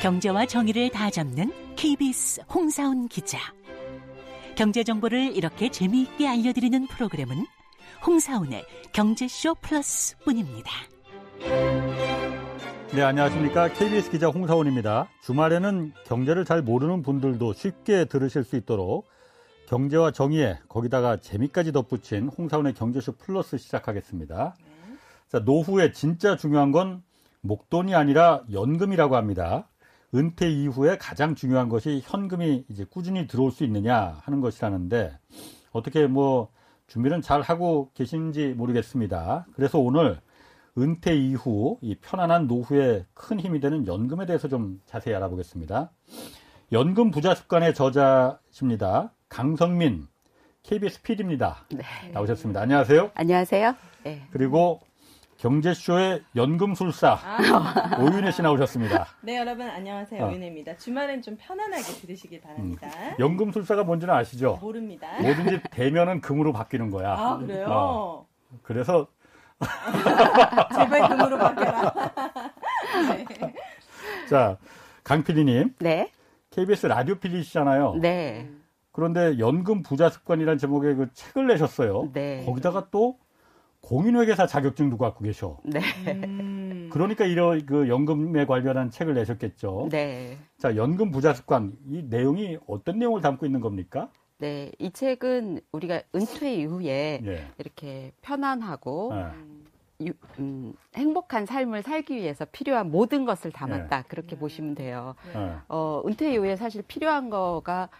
[0.00, 3.38] 경제와 정의를 다 잡는 KBS 홍사훈 기자.
[4.56, 7.44] 경제 정보를 이렇게 재미있게 알려드리는 프로그램은
[8.06, 10.70] 홍사훈의 경제쇼 플러스 뿐입니다.
[12.94, 13.68] 네, 안녕하십니까.
[13.74, 15.10] KBS 기자 홍사훈입니다.
[15.22, 19.06] 주말에는 경제를 잘 모르는 분들도 쉽게 들으실 수 있도록
[19.66, 24.56] 경제와 정의에 거기다가 재미까지 덧붙인 홍사훈의 경제쇼 플러스 시작하겠습니다.
[25.28, 27.02] 자, 노후에 진짜 중요한 건
[27.42, 29.66] 목돈이 아니라 연금이라고 합니다.
[30.14, 35.16] 은퇴 이후에 가장 중요한 것이 현금이 이제 꾸준히 들어올 수 있느냐 하는 것이라는데
[35.72, 36.48] 어떻게 뭐
[36.88, 39.46] 준비는 잘 하고 계신지 모르겠습니다.
[39.54, 40.20] 그래서 오늘
[40.76, 45.92] 은퇴 이후 이 편안한 노후에 큰 힘이 되는 연금에 대해서 좀 자세히 알아보겠습니다.
[46.72, 49.12] 연금 부자 습관의 저자십니다.
[49.28, 50.08] 강성민
[50.62, 51.64] KBS PD입니다.
[51.70, 51.84] 네.
[52.12, 52.60] 나오셨습니다.
[52.60, 53.12] 안녕하세요.
[53.14, 53.74] 안녕하세요.
[54.04, 54.26] 네.
[54.30, 54.80] 그리고
[55.40, 57.96] 경제쇼의 연금술사 아.
[57.98, 59.06] 오윤혜 씨 나오셨습니다.
[59.22, 60.22] 네, 여러분 안녕하세요.
[60.22, 60.28] 어.
[60.28, 60.76] 오윤혜입니다.
[60.76, 62.88] 주말엔 좀 편안하게 들으시길 바랍니다.
[62.88, 63.14] 음.
[63.18, 64.58] 연금술사가 뭔지는 아시죠?
[64.60, 65.08] 모릅니다.
[65.22, 67.14] 뭐든지 되면은 금으로 바뀌는 거야.
[67.14, 67.66] 아, 그래요?
[67.70, 68.26] 어.
[68.62, 69.06] 그래서
[70.76, 71.94] 제발 금으로 바뀌어라.
[73.08, 73.54] 네.
[74.28, 74.58] 자,
[75.02, 75.74] 강 PD님.
[75.78, 76.12] 네.
[76.50, 77.94] KBS 라디오 PD시잖아요.
[77.94, 78.50] 네.
[78.92, 82.10] 그런데 연금 부자 습관이라는 제목의 그 책을 내셨어요.
[82.12, 82.44] 네.
[82.44, 83.16] 거기다가 또
[83.80, 85.58] 공인회계사 자격증도 갖고 계셔.
[85.64, 85.80] 네.
[86.06, 86.90] 음.
[86.92, 89.88] 그러니까 이런 그 연금에 관련한 책을 내셨겠죠.
[89.90, 90.36] 네.
[90.58, 94.10] 자, 연금 부자 습관 이 내용이 어떤 내용을 담고 있는 겁니까?
[94.38, 97.46] 네, 이 책은 우리가 은퇴 이후에 네.
[97.58, 100.06] 이렇게 편안하고 네.
[100.08, 104.02] 유, 음, 행복한 삶을 살기 위해서 필요한 모든 것을 담았다.
[104.02, 104.08] 네.
[104.08, 105.14] 그렇게 보시면 돼요.
[105.34, 105.52] 네.
[105.68, 107.90] 어, 은퇴 이후에 사실 필요한 거가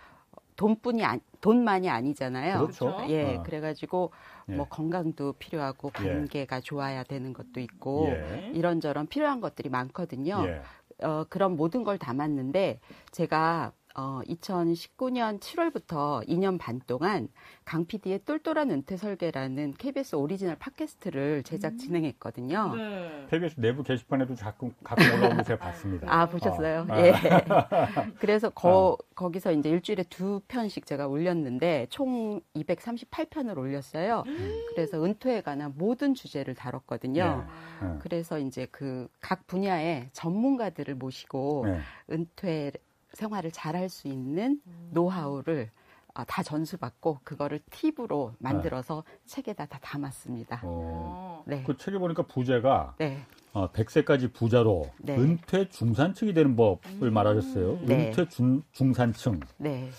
[0.57, 2.59] 돈뿐이 아, 돈만이 아니잖아요.
[2.59, 3.05] 그렇죠.
[3.09, 3.43] 예, 어.
[3.43, 4.11] 그래가지고
[4.51, 4.57] 예.
[4.57, 6.09] 뭐 건강도 필요하고 예.
[6.09, 6.61] 관계가 예.
[6.61, 8.51] 좋아야 되는 것도 있고 예.
[8.55, 10.45] 이런저런 필요한 것들이 많거든요.
[10.47, 10.63] 예.
[11.03, 12.81] 어, 그런 모든 걸 담았는데
[13.11, 17.29] 제가 어, 2019년 7월부터 2년 반 동안
[17.67, 21.79] 강 PD의 똘똘한 은퇴 설계라는 KBS 오리지널 팟캐스트를 제작 음.
[21.79, 22.75] 진행했거든요.
[22.77, 23.27] 네.
[23.31, 26.07] KBS 내부 게시판에도 자꾸 가끔 올라오는 거 제가 봤습니다.
[26.11, 26.87] 아, 보셨어요?
[26.89, 26.97] 어.
[26.97, 27.13] 예.
[28.19, 28.97] 그래서 거, 어.
[29.15, 34.25] 거기서 이제 일주일에 두 편씩 제가 올렸는데 총 238편을 올렸어요.
[34.27, 34.65] 음.
[34.71, 37.47] 그래서 은퇴에 관한 모든 주제를 다뤘거든요.
[37.83, 37.87] 네.
[37.87, 37.99] 네.
[38.01, 41.81] 그래서 이제 그 각 분야의 전문가들을 모시고 네.
[42.11, 42.73] 은퇴
[43.13, 44.89] 생활을 잘할 수 있는 음.
[44.93, 45.71] 노하우를
[46.15, 49.19] 어, 다 전수받고 그거를 팁으로 만들어서 네.
[49.27, 50.61] 책에다 다 담았습니다.
[50.65, 51.63] 어, 네.
[51.65, 53.25] 그 책에 보니까 부제가 네.
[53.53, 55.17] 어, 100세까지 부자로 네.
[55.17, 57.15] 은퇴 중산층이 되는 법을 음.
[57.15, 57.81] 말하셨어요.
[57.83, 58.09] 네.
[58.09, 59.41] 은퇴 중, 중산층.
[59.59, 59.91] 네.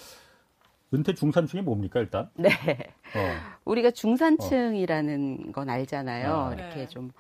[0.94, 2.30] 은퇴 중산층이 뭡니까 일단?
[2.36, 2.50] 네.
[2.50, 3.60] 어.
[3.64, 6.36] 우리가 중산층이라는 건 알잖아요.
[6.36, 6.54] 아.
[6.54, 6.88] 이렇게 네.
[6.88, 7.12] 좀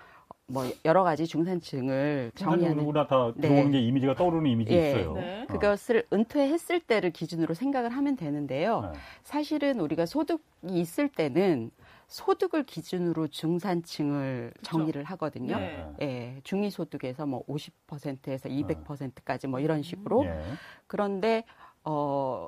[0.51, 3.47] 뭐 여러 가지 중산층을 정의하는 누구나 다 네.
[3.47, 4.89] 들어오는 게 이미지가 떠오르는 이미지 네.
[4.89, 5.13] 있어요.
[5.13, 5.45] 네.
[5.47, 8.81] 그것을 은퇴했을 때를 기준으로 생각을 하면 되는데요.
[8.81, 8.99] 네.
[9.23, 11.71] 사실은 우리가 소득이 있을 때는
[12.07, 14.69] 소득을 기준으로 중산층을 그렇죠.
[14.69, 15.57] 정의를 하거든요.
[15.57, 15.85] 네.
[16.01, 20.23] 예, 중위 소득에서 뭐 50%에서 200%까지 뭐 이런 식으로.
[20.23, 20.43] 네.
[20.87, 21.45] 그런데
[21.85, 22.47] 어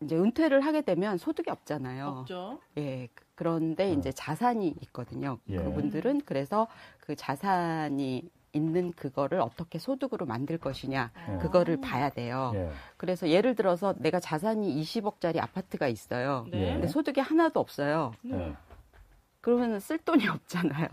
[0.00, 2.06] 이제 은퇴를 하게 되면 소득이 없잖아요.
[2.20, 2.60] 없죠.
[2.78, 3.08] 예.
[3.40, 3.92] 그런데 어.
[3.94, 5.38] 이제 자산이 있거든요.
[5.48, 5.56] 예.
[5.56, 6.68] 그분들은 그래서
[6.98, 11.38] 그 자산이 있는 그거를 어떻게 소득으로 만들 것이냐 예.
[11.38, 12.52] 그거를 봐야 돼요.
[12.54, 12.70] 예.
[12.98, 16.46] 그래서 예를 들어서 내가 자산이 20억짜리 아파트가 있어요.
[16.50, 16.74] 네.
[16.74, 18.12] 근데 소득이 하나도 없어요.
[18.20, 18.52] 네.
[19.40, 20.88] 그러면 쓸 돈이 없잖아요.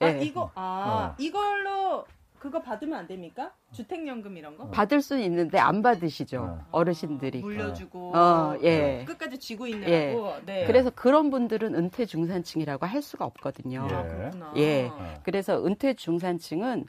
[0.00, 0.20] 아, 예.
[0.22, 1.16] 이거 아, 어.
[1.18, 2.04] 이걸로
[2.42, 3.52] 그거 받으면 안 됩니까?
[3.70, 4.68] 주택연금 이런 거?
[4.70, 6.40] 받을 수는 있는데 안 받으시죠.
[6.42, 6.66] 어.
[6.72, 7.38] 어르신들이.
[7.40, 8.16] 물려주고.
[8.16, 9.04] 어, 예.
[9.06, 9.92] 끝까지 쥐고 있느라고.
[9.92, 10.42] 예.
[10.44, 10.66] 네.
[10.66, 13.86] 그래서 그런 분들은 은퇴 중산층이라고 할 수가 없거든요.
[13.88, 13.94] 예.
[13.94, 14.54] 아, 그렇구나.
[14.56, 14.90] 예.
[15.22, 16.86] 그래서 은퇴 중산층은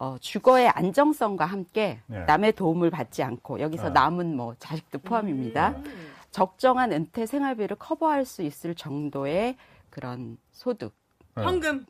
[0.00, 2.18] 어, 주거의 안정성과 함께 예.
[2.24, 3.90] 남의 도움을 받지 않고 여기서 예.
[3.90, 5.68] 남은 뭐 자식도 포함입니다.
[5.68, 5.84] 음.
[6.32, 9.54] 적정한 은퇴 생활비를 커버할 수 있을 정도의
[9.88, 10.92] 그런 소득.
[11.36, 11.86] 현금.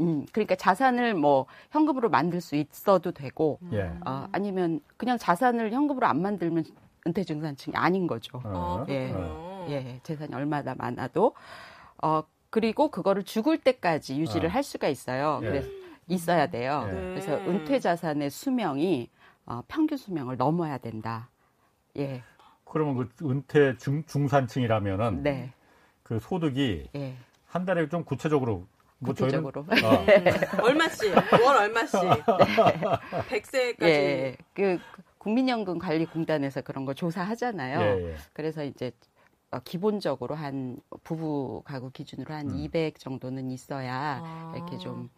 [0.00, 3.92] 음, 그러니까 자산을 뭐 현금으로 만들 수 있어도 되고, 예.
[4.04, 6.64] 어, 아니면 그냥 자산을 현금으로 안 만들면
[7.06, 8.40] 은퇴중산층이 아닌 거죠.
[8.44, 9.14] 어, 예,
[9.68, 11.34] 예, 재산이 얼마나 많아도,
[12.02, 14.52] 어, 그리고 그거를 죽을 때까지 유지를 어.
[14.52, 15.40] 할 수가 있어요.
[15.42, 15.46] 예.
[15.46, 15.68] 그래서
[16.08, 16.84] 있어야 돼요.
[16.88, 16.90] 예.
[16.90, 19.10] 그래서 은퇴 자산의 수명이
[19.46, 21.28] 어, 평균 수명을 넘어야 된다.
[21.96, 22.22] 예.
[22.64, 25.52] 그러면 그 은퇴 중, 중산층이라면은 네.
[26.02, 27.14] 그 소득이 예.
[27.46, 28.66] 한 달에 좀 구체적으로
[28.98, 29.62] 뭐 구체적으로.
[29.62, 29.66] 어.
[30.62, 31.14] 얼마씩,
[31.44, 32.00] 월 얼마씩.
[32.00, 32.20] 네.
[33.28, 33.82] 100세까지.
[33.82, 34.78] 예, 그
[35.18, 37.80] 국민연금 관리 공단에서 그런 거 조사하잖아요.
[37.80, 38.16] 예, 예.
[38.32, 38.92] 그래서 이제
[39.50, 42.56] 어, 기본적으로 한 부부 가구 기준으로 한 음.
[42.56, 44.52] 200 정도는 있어야 아.
[44.56, 45.10] 이렇게 좀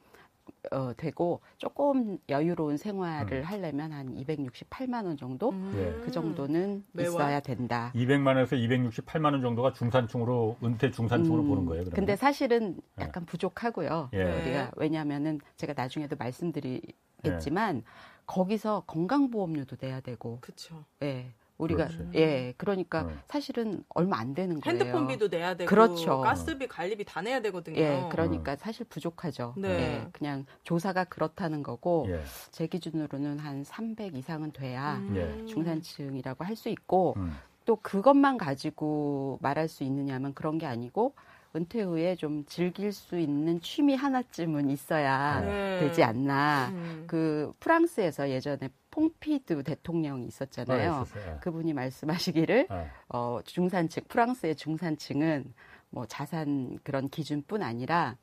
[0.71, 3.43] 어, 되고 조금 여유로운 생활을 음.
[3.43, 5.73] 하려면 한 268만 원 정도 음.
[5.77, 6.05] 예.
[6.05, 7.11] 그 정도는 매월?
[7.11, 7.93] 있어야 된다.
[7.95, 11.49] 200만 원에서 268만 원 정도가 중산층으로 은퇴 중산층으로 음.
[11.49, 11.85] 보는 거예요.
[11.85, 11.95] 그러면?
[11.95, 13.05] 근데 사실은 예.
[13.05, 13.27] 약간 예.
[13.27, 14.11] 부족하고요.
[14.13, 14.23] 예.
[14.23, 17.83] 우리가 왜냐하면은 제가 나중에도 말씀드리겠지만 예.
[18.27, 20.85] 거기서 건강보험료도 내야 되고, 그렇죠.
[21.03, 21.33] 예.
[21.59, 22.11] 우리가 그렇지.
[22.15, 23.13] 예 그러니까 어.
[23.29, 24.79] 사실은 얼마 안 되는 거예요.
[24.79, 26.21] 핸드폰비도 내야 되고 그렇죠.
[26.21, 27.77] 가스비, 관리비 다 내야 되거든요.
[27.79, 28.57] 예, 그러니까 어.
[28.57, 29.55] 사실 부족하죠.
[29.57, 29.69] 네.
[29.69, 32.23] 예, 그냥 조사가 그렇다는 거고 예.
[32.53, 35.15] 제 기준으로는 한 300 이상은 돼야 음.
[35.17, 35.47] 예.
[35.47, 37.37] 중산층이라고 할 수 있고 음.
[37.65, 41.15] 또 그것만 가지고 말할 수 있느냐면 그런 게 아니고
[41.55, 45.79] 은퇴 후에 좀 즐길 수 있는 취미 하나쯤은 있어야 네.
[45.81, 46.69] 되지 않나.
[46.73, 47.05] 음.
[47.07, 51.07] 그 프랑스에서 예전에 퐁피드 대통령이 있었잖아요.
[51.15, 52.91] 네, 그분이 말씀하시기를 네.
[53.09, 55.55] 어, 중산층 프랑스의 중산층은
[55.91, 58.17] 뭐 자산 그런 기준뿐 아니라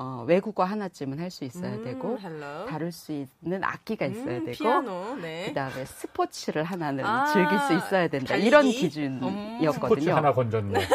[0.00, 2.66] 어, 외국어 하나쯤은 할 수 있어야 음, 되고 hello.
[2.66, 5.44] 다룰 수 있는 악기가 음, 있어야 음, 되고 네.
[5.48, 8.46] 그다음에 스포츠를 하나는 아, 즐길 수 있어야 된다 달리기?
[8.46, 9.72] 이런 기준이었거든요.
[9.72, 10.80] 스포츠 하나 건졌네.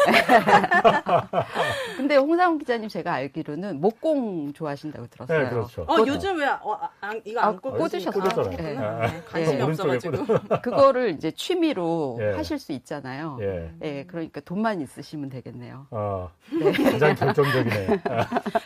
[1.96, 5.42] 근데 홍상훈 기자님 제가 알기로는 목공 좋아하신다고 들었어요.
[5.44, 5.82] 네, 그렇죠.
[5.82, 8.50] 어, 요즘 왜 어, 안, 이거 안 아, 꽂으셨어요?
[8.50, 8.56] 네.
[8.74, 9.22] 네.
[9.30, 9.62] 관심이 네.
[9.62, 10.16] 없어가지고
[10.62, 12.32] 그거를 이제 취미로 예.
[12.36, 13.38] 하실 수 있잖아요.
[13.40, 13.70] 예.
[13.82, 14.04] 예.
[14.06, 15.86] 그러니까 돈만 있으시면 되겠네요.
[15.90, 16.72] 아, 네.
[16.90, 17.86] 가장 결정적이네.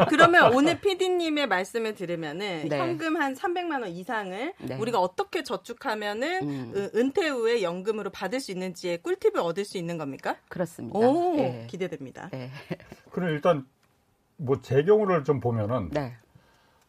[0.09, 2.79] 그 러면 오늘 PD님의 말씀을 들으면은 네.
[2.79, 4.77] 현금 한 300만 원 이상을 네.
[4.77, 6.91] 우리가 어떻게 저축하면은 음.
[6.95, 10.37] 은퇴 후에 연금으로 받을 수 있는지의 꿀팁을 얻을 수 있는 겁니까?
[10.49, 10.99] 그렇습니다.
[10.99, 11.67] 오, 네.
[11.69, 12.29] 기대됩니다.
[12.33, 12.51] 네.
[13.11, 13.67] 그럼 일단
[14.37, 16.15] 뭐 제 경우를 좀 보면은 네.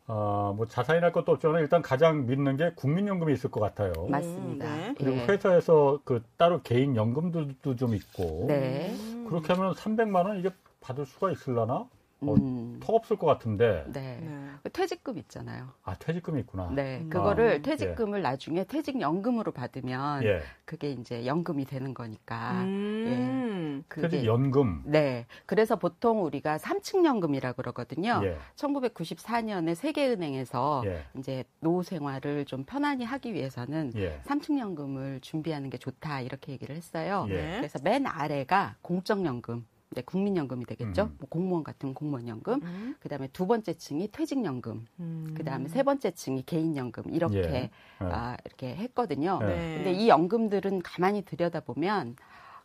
[0.08, 3.94] 어, 뭐 자산이랄 것도 없지만 일단 가장 믿는 게 국민연금이 있을 것 같아요.
[4.10, 4.66] 맞습니다.
[4.66, 5.26] 음, 그리고 예.
[5.26, 8.46] 회사에서 그 따로 개인 연금들도 좀 있고.
[8.48, 8.96] 네.
[9.28, 10.50] 그렇게 하면 300만 원 이게
[10.82, 11.88] 받을 수가 있을라나?
[12.22, 12.80] 어, 음.
[12.82, 13.86] 턱 없을 것 같은데.
[13.88, 14.20] 네.
[14.22, 14.50] 네.
[14.64, 15.70] 그 퇴직금 있잖아요.
[15.84, 16.70] 아, 퇴직금이 있구나.
[16.76, 17.00] 네.
[17.02, 17.10] 음.
[17.10, 18.24] 그거를 아, 퇴직금을 예.
[18.24, 20.42] 나중에 퇴직연금으로 받으면 예.
[20.66, 22.64] 그게 이제 연금이 되는 거니까.
[22.64, 23.84] 음.
[23.88, 24.02] 예.
[24.02, 24.84] 퇴직연금.
[24.86, 25.26] 네.
[25.46, 28.22] 그래서 보통 우리가 3층연금이라고 그러거든요.
[28.24, 28.38] 예.
[28.56, 31.06] 1994년에 세계은행에서 예.
[31.18, 34.20] 이제 노후 생활을 좀 편안히 하기 위해서는 예.
[34.26, 37.26] 3층연금을 준비하는 게 좋다 이렇게 얘기를 했어요.
[37.30, 37.56] 예.
[37.58, 39.66] 그래서 맨 아래가 공적연금.
[39.92, 41.04] 네, 국민연금이 되겠죠.
[41.04, 41.16] 음.
[41.20, 42.62] 뭐 공무원 같은 공무원연금.
[42.62, 42.96] 음.
[43.00, 44.86] 그다음에 두 번째 층이 퇴직연금.
[45.00, 45.34] 음.
[45.36, 47.06] 그다음에 세 번째 층이 개인연금.
[47.12, 47.54] 이렇게 예.
[47.54, 47.72] 예.
[48.00, 49.40] 아, 이렇게 했거든요.
[49.40, 49.76] 네.
[49.78, 52.16] 근데 이 연금들은 가만히 들여다 보면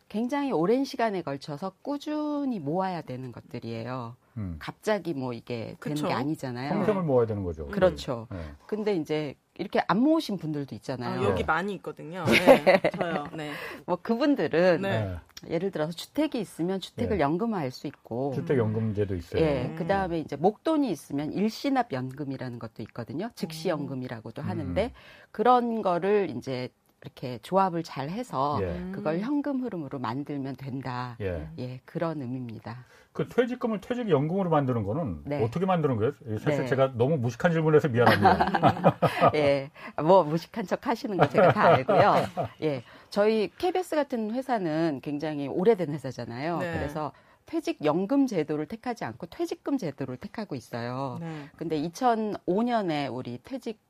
[0.07, 4.15] 굉장히 오랜 시간에 걸쳐서 꾸준히 모아야 되는 것들이에요.
[4.37, 4.57] 음.
[4.59, 6.07] 갑자기 뭐 이게 되는 그쵸?
[6.07, 6.73] 게 아니잖아요.
[6.73, 7.65] 평생을 모아야 되는 거죠.
[7.67, 8.27] 그렇죠.
[8.29, 8.37] 네.
[8.67, 11.21] 근데 이제 이렇게 안 모으신 분들도 있잖아요.
[11.21, 11.45] 아, 여기 네.
[11.45, 12.25] 많이 있거든요.
[12.25, 13.27] 네, 저요.
[13.33, 13.51] 네.
[13.85, 15.15] 뭐 그분들은 네.
[15.49, 17.23] 예를 들어서 주택이 있으면 주택을 네.
[17.23, 19.41] 연금화할 수 있고 주택연금제도 있어요.
[19.41, 19.65] 예.
[19.65, 19.75] 음.
[19.75, 23.29] 그다음에 이제 목돈이 있으면 일시납 연금이라는 것도 있거든요.
[23.35, 24.49] 즉시 연금이라고도 음.
[24.49, 24.91] 하는데
[25.31, 26.69] 그런 거를 이제
[27.05, 28.91] 이렇게 조합을 잘 해서 예.
[28.91, 31.15] 그걸 현금 흐름으로 만들면 된다.
[31.21, 31.47] 예.
[31.59, 31.79] 예.
[31.85, 32.85] 그런 의미입니다.
[33.13, 35.43] 그 퇴직금을 퇴직연금으로 만드는 거는 네.
[35.43, 36.13] 어떻게 만드는 거예요?
[36.39, 36.65] 사실 네.
[36.65, 38.97] 제가 너무 무식한 질문을 해서 미안합니다.
[39.35, 39.69] 예.
[40.03, 42.15] 뭐 무식한 척 하시는 거 제가 다 알고요.
[42.63, 42.83] 예.
[43.09, 46.57] 저희 KBS 같은 회사는 굉장히 오래된 회사잖아요.
[46.57, 46.73] 네.
[46.73, 47.13] 그래서
[47.45, 51.17] 퇴직연금 제도를 택하지 않고 퇴직금 제도를 택하고 있어요.
[51.21, 51.49] 네.
[51.55, 53.84] 근데 2005년에 우리 퇴직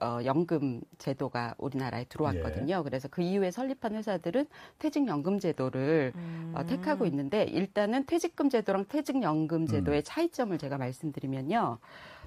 [0.00, 2.76] 어, 연금 제도가 우리나라에 들어왔거든요.
[2.78, 2.82] 예.
[2.82, 4.46] 그래서 그 이후에 설립한 회사들은
[4.78, 6.52] 퇴직연금 제도를 어, 음.
[6.56, 10.02] 어, 택하고 있는데 일단은 퇴직금 제도랑 퇴직연금 제도의 음.
[10.04, 11.78] 차이점을 제가 말씀드리면요.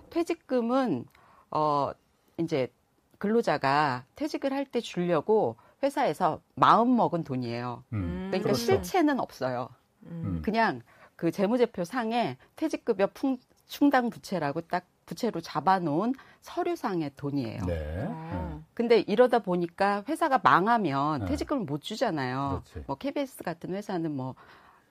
[0.10, 1.06] 퇴직금은
[1.52, 1.92] 어
[2.38, 2.72] 이제
[3.18, 7.84] 근로자가 퇴직을 할 때 주려고 회사에서 마음 먹은 돈이에요.
[7.94, 8.28] 음.
[8.30, 8.60] 그러니까 그렇죠.
[8.60, 9.70] 실체는 없어요.
[10.06, 10.42] 음.
[10.44, 10.82] 그냥
[11.16, 13.38] 그 재무제표 상에 퇴직급여 풍,
[13.68, 17.66] 충당 부채라고 딱 부채로 잡아놓은 서류상의 돈이에요.
[17.66, 18.08] 네.
[18.10, 18.62] 아.
[18.74, 21.26] 근데 이러다 보니까 회사가 망하면 네.
[21.28, 22.62] 퇴직금을 못 주잖아요.
[22.66, 22.86] 그렇지.
[22.88, 24.36] 뭐 KBS 같은 회사는 뭐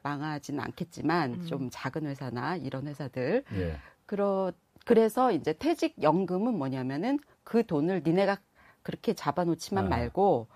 [0.02, 1.46] 망하지는 않겠지만 음.
[1.46, 3.76] 좀 작은 회사나 이런 회사들 예.
[4.06, 4.52] 그러
[4.86, 8.38] 그래서 이제 퇴직연금은 뭐냐면은 그 돈을 니네가
[8.82, 9.88] 그렇게 잡아놓지만 아.
[9.88, 10.48] 말고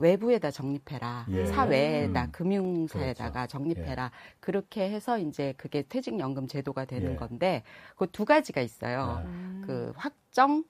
[0.00, 1.26] 외부에다 적립해라.
[1.30, 1.46] 예.
[1.46, 2.32] 사회에다 음.
[2.32, 3.58] 금융사에다가 그렇죠.
[3.58, 4.04] 적립해라.
[4.04, 4.36] 예.
[4.40, 7.16] 그렇게 해서 이제 그게 퇴직연금 제도가 되는 예.
[7.16, 7.62] 건데
[7.96, 9.22] 그 두 가지가 있어요.
[9.24, 9.62] 음.
[9.66, 10.64] 그 확정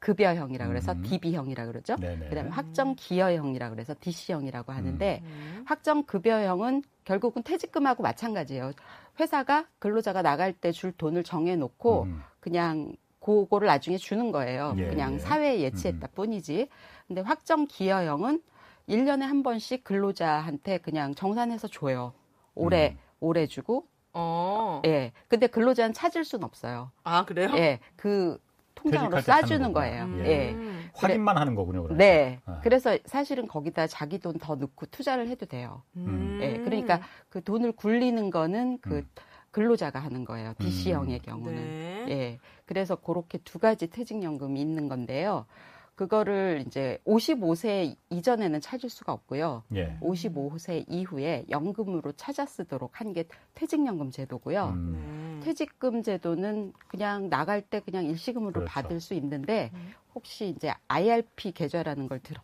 [0.00, 1.02] 급여형이라 그래서 음.
[1.02, 1.94] DB형이라 그러죠.
[1.96, 2.28] 네네.
[2.28, 5.26] 그다음에 확정 기여형이라 그래서 DC형이라고 하는데 음.
[5.28, 5.64] 음.
[5.66, 8.72] 확정 급여형은 결국은 퇴직금하고 마찬가지예요.
[9.20, 12.20] 회사가 근로자가 나갈 때 줄 돈을 정해 놓고 음.
[12.40, 14.74] 그냥 그거를 나중에 주는 거예요.
[14.78, 15.18] 예, 그냥 예.
[15.18, 16.14] 사회에 예치했다 음.
[16.14, 16.68] 뿐이지.
[17.06, 18.42] 근데 확정 기여형은
[18.88, 22.12] 1년에 한 번씩 근로자한테 그냥 정산해서 줘요.
[22.54, 22.98] 올해, 음.
[23.20, 24.82] 올해 주고, 어.
[24.84, 25.12] 예.
[25.28, 26.90] 근데 근로자는 찾을 수는 없어요.
[27.04, 27.50] 아, 그래요?
[27.54, 27.78] 예.
[27.96, 28.38] 그
[28.74, 30.04] 통장으로 쏴주는 거예요.
[30.04, 30.22] 음.
[30.26, 30.90] 예.
[30.94, 31.84] 확인만 하는 거군요.
[31.84, 32.04] 그러니까.
[32.04, 32.40] 네.
[32.44, 32.60] 아.
[32.62, 35.82] 그래서 사실은 거기다 자기 돈 더 넣고 투자를 해도 돼요.
[35.96, 36.38] 음.
[36.42, 36.58] 예.
[36.58, 39.08] 그러니까 그 돈을 굴리는 거는 그 음.
[39.52, 40.54] 근로자가 하는 거예요.
[40.58, 41.22] DC형의 음.
[41.22, 41.54] 경우는.
[41.54, 42.06] 네.
[42.10, 42.38] 예.
[42.66, 45.46] 그래서 그렇게 두 가지 퇴직연금이 있는 건데요.
[45.94, 49.62] 그거를 이제 55세 이전에는 찾을 수가 없고요.
[49.74, 49.96] 예.
[50.00, 54.72] 55세 이후에 연금으로 찾아 쓰도록 한 게 퇴직연금 제도고요.
[54.74, 55.40] 음.
[55.44, 58.70] 퇴직금 제도는 그냥 나갈 때 그냥 일시금으로 그렇죠.
[58.72, 59.92] 받을 수 있는데 음.
[60.14, 62.40] 혹시 이제 IRP 계좌라는 걸 들어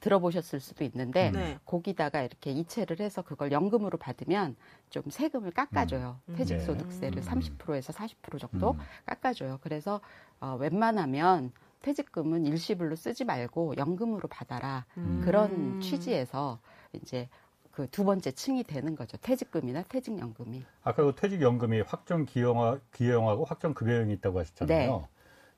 [0.00, 1.58] 들어보셨을 수도 있는데 네.
[1.64, 4.56] 거기다가 이렇게 이체를 해서 그걸 연금으로 받으면
[4.88, 6.18] 좀 세금을 깎아줘요.
[6.28, 6.34] 음.
[6.36, 7.22] 퇴직소득세를 음.
[7.22, 8.78] 30%에서 40% 정도 음.
[9.06, 9.58] 깎아줘요.
[9.62, 10.00] 그래서
[10.40, 11.52] 어, 웬만하면
[11.82, 14.84] 퇴직금은 일시불로 쓰지 말고 연금으로 받아라.
[14.96, 15.22] 음.
[15.24, 16.58] 그런 취지에서
[16.92, 17.28] 이제
[17.70, 19.16] 그 두 번째 층이 되는 거죠.
[19.18, 20.64] 퇴직금이나 퇴직연금이.
[20.82, 24.98] 아까 그 퇴직연금이 확정 기여형하고 확정 급여형이 있다고 하셨잖아요.
[24.98, 25.08] 네.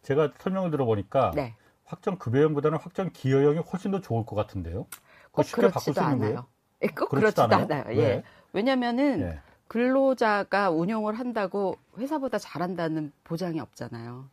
[0.03, 1.55] 제가 설명을 들어보니까 네.
[1.93, 4.87] 확정 급여형보다는 확정 기여형이 훨씬 더 좋을 것 같은데요.
[5.31, 6.47] 꼭 쉽게 바꿀 수 있는 거예요?
[6.83, 7.65] 예, 꼭 그렇지도 않아요.
[7.65, 7.99] 않아요.
[7.99, 8.23] 예.
[8.55, 9.41] 왜냐면은 예.
[9.69, 14.25] 근로자가 운용을 한다고 회사보다 잘한다는 보장이 없잖아요.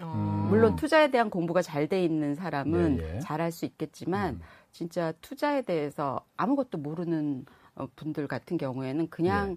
[0.00, 0.46] 음.
[0.48, 3.20] 물론 투자에 대한 공부가 잘 돼 있는 사람은 예, 예.
[3.20, 4.40] 잘할 수 있겠지만 음.
[4.72, 9.56] 진짜 투자에 대해서 아무것도 모르는 어, 분들 같은 경우에는 그냥 예.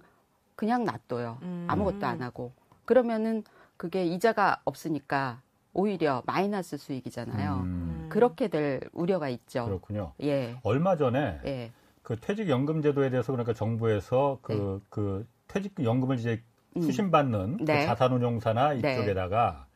[0.54, 1.38] 그냥 놔둬요.
[1.42, 1.66] 음.
[1.68, 2.52] 아무것도 안 하고
[2.86, 3.44] 그러면은
[3.76, 5.42] 그게 이자가 없으니까
[5.76, 7.54] 오히려 마이너스 수익이잖아요.
[7.64, 8.06] 음.
[8.08, 9.66] 그렇게 될 우려가 있죠.
[9.66, 10.14] 그렇군요.
[10.22, 10.56] 예.
[10.62, 11.70] 얼마 전에 예.
[12.02, 14.86] 그 퇴직연금 제도에 대해서 그러니까 정부에서 그, 네.
[14.88, 16.42] 그 퇴직연금을 이제
[16.76, 16.82] 음.
[16.82, 17.80] 수신받는 그 네.
[17.80, 18.78] 그 자산운용사나 네.
[18.78, 19.66] 이쪽에다가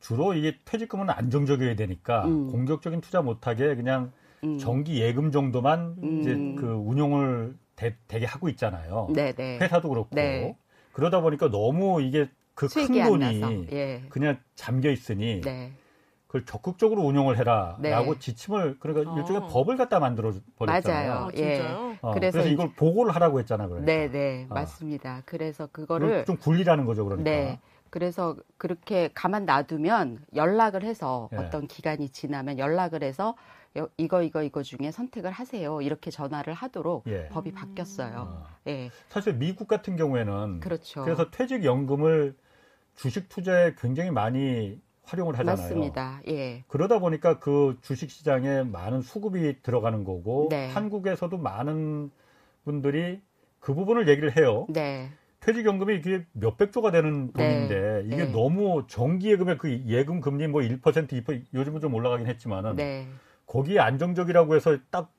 [0.00, 2.50] 주로 이게 퇴직금은 안정적이어야 되니까 음.
[2.50, 4.12] 공격적인 투자 못하게 그냥
[4.44, 4.58] 음.
[4.58, 6.20] 정기 예금 정도만 음.
[6.20, 9.08] 이제 그 운용을 되, 게 하고 있잖아요.
[9.14, 9.32] 네네.
[9.32, 9.58] 네.
[9.58, 10.54] 회사도 그렇고 네.
[10.92, 14.02] 그러다 보니까 너무 이게 그 큰 돈이 예.
[14.08, 15.72] 그냥 잠겨 있으니 네.
[16.26, 18.18] 그걸 적극적으로 운용을 해라라고 네.
[18.18, 19.18] 지침을 그러니까 어.
[19.18, 21.12] 일종의 법을 갖다 만들어 버렸잖아요.
[21.12, 21.30] 맞아요.
[21.36, 21.60] 예.
[22.00, 23.68] 어, 그래서, 그래서, 이걸 보고를 하라고 했잖아요.
[23.68, 23.92] 그러니까.
[23.92, 24.54] 네, 네, 어.
[24.54, 25.22] 맞습니다.
[25.26, 27.30] 그래서 그거를 좀 굴리라는 거죠, 그러니까.
[27.30, 27.60] 네.
[27.90, 31.36] 그래서 그렇게 가만 놔두면 연락을 해서 예.
[31.36, 33.36] 어떤 기간이 지나면 연락을 해서
[33.96, 35.80] 이거 이거 이거 중에 선택을 하세요.
[35.82, 37.28] 이렇게 전화를 하도록 예.
[37.28, 38.42] 법이 바뀌었어요.
[38.42, 38.56] 아.
[38.66, 38.90] 예.
[39.08, 41.04] 사실 미국 같은 경우에는 그렇죠.
[41.04, 42.34] 그래서 퇴직연금을
[42.94, 45.56] 주식 투자에 굉장히 많이 활용을 하잖아요.
[45.56, 46.20] 맞습니다.
[46.28, 46.64] 예.
[46.68, 50.68] 그러다 보니까 그 주식 시장에 많은 수급이 들어가는 거고 네.
[50.70, 52.10] 한국에서도 많은
[52.64, 53.20] 분들이
[53.60, 54.66] 그 부분을 얘기를 해요.
[54.70, 55.10] 네.
[55.40, 57.66] 퇴직연금이 이게 몇백 조가 되는 네.
[57.68, 58.02] 돈인데 네.
[58.06, 58.32] 이게 네.
[58.32, 63.06] 너무 정기예금의 그 예금 금리 뭐 1% 2% 요즘은 좀 올라가긴 했지만은 네.
[63.46, 65.12] 거기에 안정적이라고 해서 딱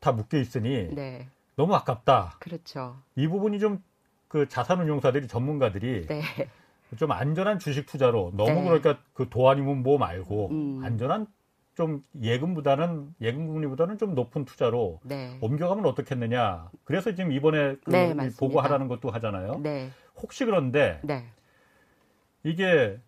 [0.00, 1.28] 다 묶여 있으니 네.
[1.56, 2.36] 너무 아깝다.
[2.40, 2.96] 그렇죠.
[3.16, 3.82] 이 부분이 좀
[4.30, 6.22] 그 자산운용사들이 전문가들이 네.
[6.96, 10.80] 좀 안전한 주식 투자로 너무 그러니까 그 도안이면 뭐 말고 음.
[10.82, 11.26] 안전한
[11.74, 15.38] 좀 예금보다는 예금 금리보다는 좀 높은 투자로 네.
[15.40, 16.68] 옮겨가면 어떻겠느냐.
[16.84, 19.60] 그래서 지금 이번에 그 네, 보고하라는 것도 하잖아요.
[19.62, 19.90] 네.
[20.16, 21.24] 혹시 그런데 네.
[22.42, 22.98] 이게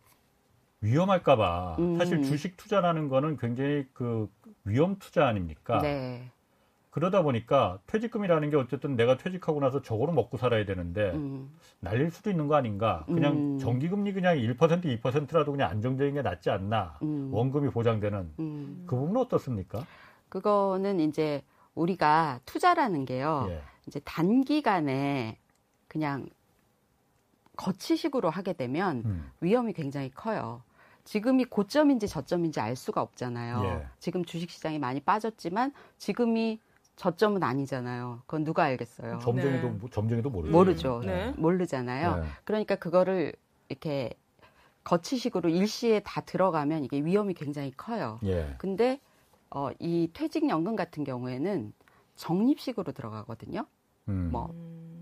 [0.81, 1.99] 위험할까봐 음.
[1.99, 4.29] 사실 주식 투자라는 거는 굉장히 그
[4.65, 5.81] 위험 투자 아닙니까?
[6.93, 7.03] 네.
[7.03, 11.51] 그러다 보니까 퇴직금이라는 게 어쨌든 내가 퇴직하고 나서 저거로 먹고 살아야 되는데 음.
[11.81, 13.05] 날릴 수도 있는 거 아닌가?
[13.07, 13.59] 그냥 음.
[13.59, 16.99] 정기금리 그냥 1% 2%라도 그냥 안정적인 게 낫지 않나?
[17.03, 17.33] 음.
[17.33, 18.85] 원금이 보장되는 음.
[18.87, 19.87] 그 부분은 어떻습니까?
[20.29, 21.43] 그거는 이제
[21.75, 23.47] 우리가 투자라는 게요.
[23.49, 23.63] 예.
[23.87, 25.39] 이제 단기간에
[25.89, 26.29] 그냥
[27.57, 29.31] 거치식으로 하게 되면 음.
[29.41, 30.63] 위험이 굉장히 커요.
[31.05, 33.63] 지금이 고점인지 저점인지 알 수가 없잖아요.
[33.65, 33.87] 예.
[33.99, 36.61] 지금 주식시장이 많이 빠졌지만 지금이
[36.97, 38.23] 저점은 아니잖아요.
[38.27, 39.19] 그건 누가 알겠어요.
[39.19, 39.79] 점쟁이도 네.
[39.91, 40.53] 점쟁이도 모르죠.
[40.53, 41.01] 모르죠.
[41.05, 41.33] 네.
[41.37, 42.17] 모르잖아요.
[42.17, 42.23] 네.
[42.45, 43.33] 그러니까 그거를
[43.69, 44.13] 이렇게
[44.85, 48.19] 거치식으로 일시에 다 들어가면 이게 위험이 굉장히 커요.
[48.25, 48.55] 예.
[48.59, 49.01] 근데
[49.51, 51.73] 어, 이 퇴직연금 같은 경우에는
[52.17, 53.67] 적립식으로 들어가거든요.
[54.09, 54.29] 음.
[54.33, 54.53] 뭐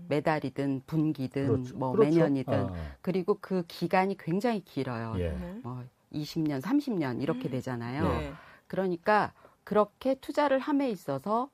[0.07, 1.77] 매달이든 분기든 그렇죠.
[1.77, 2.09] 뭐 그렇죠.
[2.09, 2.73] 매년이든 아.
[3.01, 5.15] 그리고 그 기간이 굉장히 길어요.
[5.17, 5.29] 예.
[5.63, 5.83] 뭐
[6.13, 7.51] 20년, 30년 이렇게 음.
[7.51, 8.03] 되잖아요.
[8.03, 8.33] 네.
[8.67, 9.33] 그러니까
[9.63, 11.49] 그렇게 투자를 함에 있어서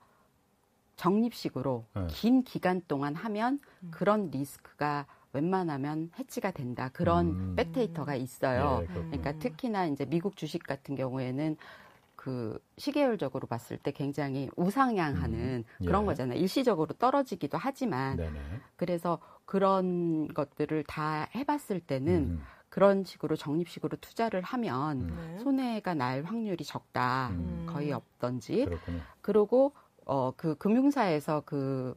[0.97, 2.07] 적립식으로 네.
[2.09, 3.91] 긴 기간 동안 하면 음.
[3.91, 6.89] 그런 리스크가 웬만하면 해치가 된다.
[6.91, 7.55] 그런 음.
[7.55, 8.81] 백데이터가 있어요.
[8.83, 11.55] 예, 그러니까 특히나 이제 미국 주식 같은 경우에는
[12.15, 15.63] 그 시계열적으로 봤을 때 굉장히 우상향하는 음.
[15.81, 15.85] 예.
[15.85, 16.39] 그런 거잖아요.
[16.39, 18.39] 일시적으로 떨어지기도 하지만 네네.
[18.75, 22.43] 그래서 그런 것들을 다 해봤을 때는 음.
[22.69, 25.39] 그런 식으로 적립식으로 투자를 하면 음.
[25.41, 27.29] 손해가 날 확률이 적다.
[27.29, 27.65] 음.
[27.69, 28.65] 거의 없던지.
[28.65, 29.01] 그렇군요.
[29.21, 29.73] 그리고
[30.07, 31.95] 어, 그 금융사에서 그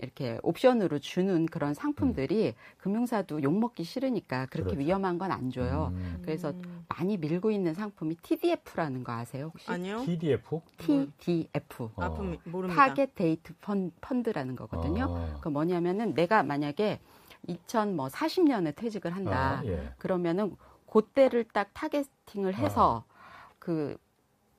[0.00, 2.52] 이렇게 옵션으로 주는 그런 상품들이 음.
[2.78, 4.86] 금융사도 욕먹기 싫으니까 그렇게 그렇죠.
[4.86, 5.90] 위험한 건 안 줘요.
[5.92, 6.22] 음.
[6.22, 6.52] 그래서
[6.88, 9.68] 많이 밀고 있는 상품이 TDF라는 거 아세요 혹시?
[9.70, 10.02] 아니요.
[10.04, 10.60] TDF?
[10.78, 11.82] TDF.
[11.96, 12.02] 어.
[12.02, 12.08] 아,
[12.44, 12.74] 모릅니다.
[12.86, 13.52] target date
[14.00, 15.06] fund라는 거거든요.
[15.08, 15.38] 어.
[15.40, 17.00] 그 뭐냐면은 내가 만약에
[17.48, 19.60] 2040년에 퇴직을 한다.
[19.60, 19.92] 아, 예.
[19.98, 23.48] 그러면은 그때를 딱 targeting을 해서 아.
[23.58, 23.96] 그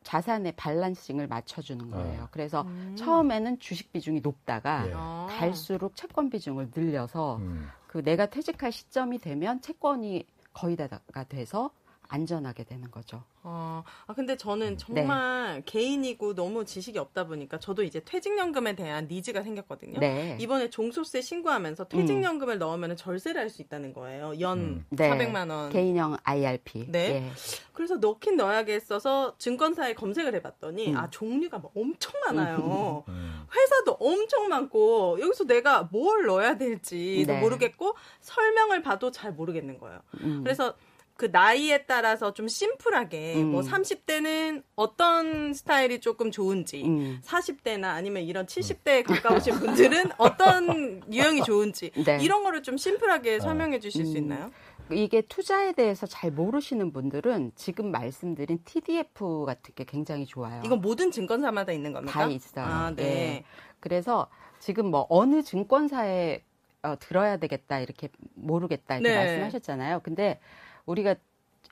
[0.03, 2.23] 자산의 balancing을 맞춰주는 거예요.
[2.23, 2.27] 어.
[2.31, 2.95] 그래서 음.
[2.97, 4.93] 처음에는 주식 비중이 높다가 예.
[4.95, 5.27] 아.
[5.29, 7.67] 갈수록 채권 비중을 늘려서 음.
[7.87, 11.71] 그 내가 퇴직할 시점이 되면 채권이 거의 다가 돼서
[12.09, 13.23] 안전하게 되는 거죠.
[13.43, 14.77] 아, 아 근데 저는 네.
[14.77, 15.61] 정말 네.
[15.65, 19.99] 개인이고 너무 지식이 없다 보니까 저도 이제 퇴직연금에 대한 니즈가 생겼거든요.
[19.99, 20.35] 네.
[20.41, 22.59] 이번에 종소세 신고하면서 퇴직연금을 음.
[22.59, 24.39] 넣으면 절세를 할 수 있다는 거예요.
[24.41, 24.85] 연 음.
[24.89, 25.09] 네.
[25.09, 25.71] 400만 원.
[25.71, 26.91] 개인형 IRP.
[26.91, 26.99] 네.
[26.99, 27.31] 예.
[27.73, 30.97] 그래서 넣긴 넣어야겠어서 증권사에 검색을 해봤더니 음.
[30.97, 33.05] 아 종류가 엄청 많아요.
[33.07, 33.47] 음.
[33.55, 37.39] 회사도 엄청 많고 여기서 내가 뭘 넣어야 될지도 네.
[37.39, 39.99] 모르겠고 설명을 봐도 잘 모르겠는 거예요.
[40.21, 40.41] 음.
[40.43, 40.75] 그래서
[41.19, 43.51] 그 나이에 따라서 좀 심플하게 음.
[43.51, 47.19] 뭐 30대는 어떤 스타일이 조금 좋은지 음.
[47.25, 52.19] 40대나 아니면 이런 70대에 가까우신 분들은 어떤 유형이 좋은지 네.
[52.21, 53.39] 이런 거를 좀 심플하게 어.
[53.41, 54.05] 설명해 주실 음.
[54.05, 54.49] 수 있나요?
[54.91, 60.61] 이게 투자에 대해서 잘 모르시는 분들은 지금 말씀드린 TDF 같은 게 굉장히 좋아요.
[60.63, 62.17] 이건 모든 증권사마다 있는 겁니까?
[62.17, 62.65] 다 있어요.
[62.65, 63.03] 아, 네.
[63.03, 63.43] 네.
[63.81, 66.43] 그래서 지금 뭐 어느 증권사에
[66.83, 69.15] 어, 들어야 되겠다 이렇게 모르겠다 이렇게 네.
[69.17, 69.99] 말씀하셨잖아요.
[70.01, 70.39] 근데
[70.85, 71.15] 우리가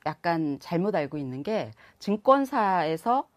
[0.05, 3.27] 약간 잘못 알고 있는 게 증권사에서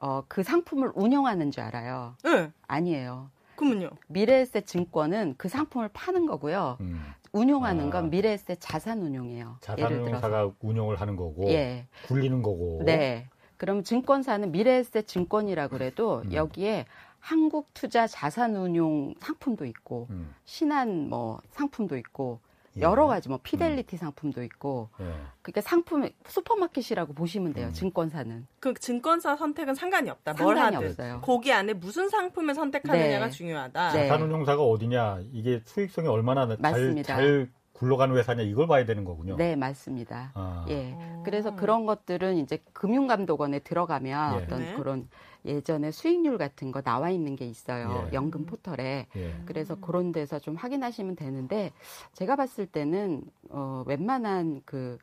[0.00, 2.14] 어, 그 상품을 운영하는 줄 알아요.
[2.22, 2.50] 네.
[2.66, 3.30] 아니에요.
[3.56, 3.90] 그러면요?
[4.06, 6.78] 미래에셋 증권은 그 상품을 파는 거고요.
[6.80, 7.02] 음.
[7.32, 7.90] 운용하는 아.
[7.90, 9.56] 건 미래에셋 자산 운용이에요.
[9.60, 11.86] 자산운용사가 운용을 하는 거고, 예.
[12.06, 12.82] 굴리는 거고.
[12.84, 13.28] 네.
[13.56, 16.32] 그럼 증권사는 미래에셋 증권이라 그래도 음.
[16.32, 16.86] 여기에
[17.18, 20.32] 한국 투자 자산운용 상품도 있고, 음.
[20.44, 22.47] 신한 뭐 상품도 있고, 예.
[22.80, 23.98] 여러 가지 뭐 피델리티 음.
[23.98, 25.12] 상품도 있고 예.
[25.42, 27.68] 그러니까 상품 슈퍼마켓이라고 보시면 돼요.
[27.68, 27.72] 음.
[27.72, 28.46] 증권사는.
[28.60, 30.34] 그 증권사 선택은 상관이 없다.
[30.34, 30.88] 상관이 뭘 하든.
[30.88, 31.20] 없어요.
[31.22, 33.30] 거기 안에 무슨 상품을 선택하느냐가 네.
[33.30, 33.92] 중요하다.
[33.92, 34.08] 네.
[34.08, 39.36] 자산운용사가 어디냐 이게 수익성이 얼마나 잘, 잘 굴러가는 회사냐 이걸 봐야 되는 거군요.
[39.36, 40.32] 네, 맞습니다.
[40.34, 40.66] 아.
[40.68, 40.96] 예.
[41.24, 44.44] 그래서 그런 것들은 이제 금융감독원에 들어가면 예.
[44.44, 44.74] 어떤 네.
[44.74, 45.08] 그런
[45.48, 48.08] 예전에 수익률 같은 거 나와 있는 게 있어요.
[48.08, 48.14] 예.
[48.14, 49.06] 연금 포털에.
[49.16, 49.42] 예.
[49.46, 51.72] 그래서 그런 데서 좀 확인하시면 되는데
[52.12, 54.98] 제가 봤을 때는 어 웬만한 그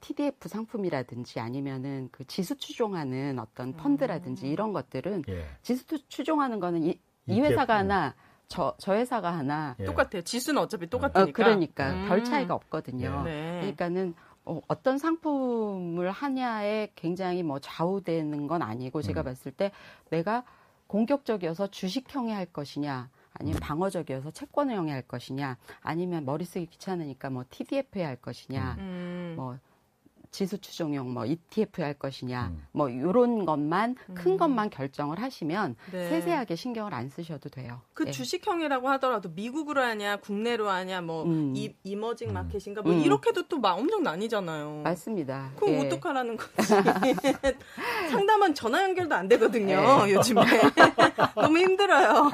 [0.00, 4.52] TDF 어, 상품이라든지 아니면은 그 지수 추종하는 어떤 펀드라든지 음.
[4.52, 5.44] 이런 것들은 예.
[5.62, 8.14] 지수 추종하는 거는 이, 이 회사가 하나
[8.50, 9.84] 저, 저 회사가 하나 예.
[9.84, 10.22] 똑같아요.
[10.22, 11.30] 지수는 어차피 똑같으니까.
[11.30, 12.08] 어, 그러니까 음.
[12.08, 13.22] 별 차이가 없거든요.
[13.24, 13.60] 네.
[13.60, 19.24] 그러니까는 어, 어떤 상품을 하냐에 굉장히 뭐 좌우되는 건 아니고 제가 음.
[19.24, 19.70] 봤을 때
[20.10, 20.44] 내가
[20.86, 23.60] 공격적이어서 주식형에 할 것이냐 아니면 음.
[23.60, 29.34] 방어적이어서 채권형에 할 것이냐 아니면 머리 쓰기 귀찮으니까 뭐 TDF에 할 것이냐 음.
[29.36, 29.58] 뭐
[30.30, 32.62] 지수 추종용 뭐 ETF 할 것이냐 음.
[32.70, 34.36] 뭐 이런 것만 큰 음.
[34.36, 36.08] 것만 결정을 하시면 네.
[36.08, 37.80] 세세하게 신경을 안 쓰셔도 돼요.
[37.94, 38.10] 그 네.
[38.12, 41.52] 주식형이라고 하더라도 미국으로 하냐 국내로 하냐 뭐 음.
[41.56, 42.34] 이, 이머징 음.
[42.34, 43.00] 마켓인가 뭐 음.
[43.00, 44.82] 이렇게도 또막 엄청 나뉘잖아요.
[44.84, 45.50] 맞습니다.
[45.56, 45.86] 그럼 예.
[45.86, 46.74] 어떡하라는 거지?
[48.10, 50.04] 상담은 전화 연결도 안 되거든요.
[50.06, 50.14] 네.
[50.14, 50.42] 요즘에
[51.34, 52.30] 너무 힘들어요.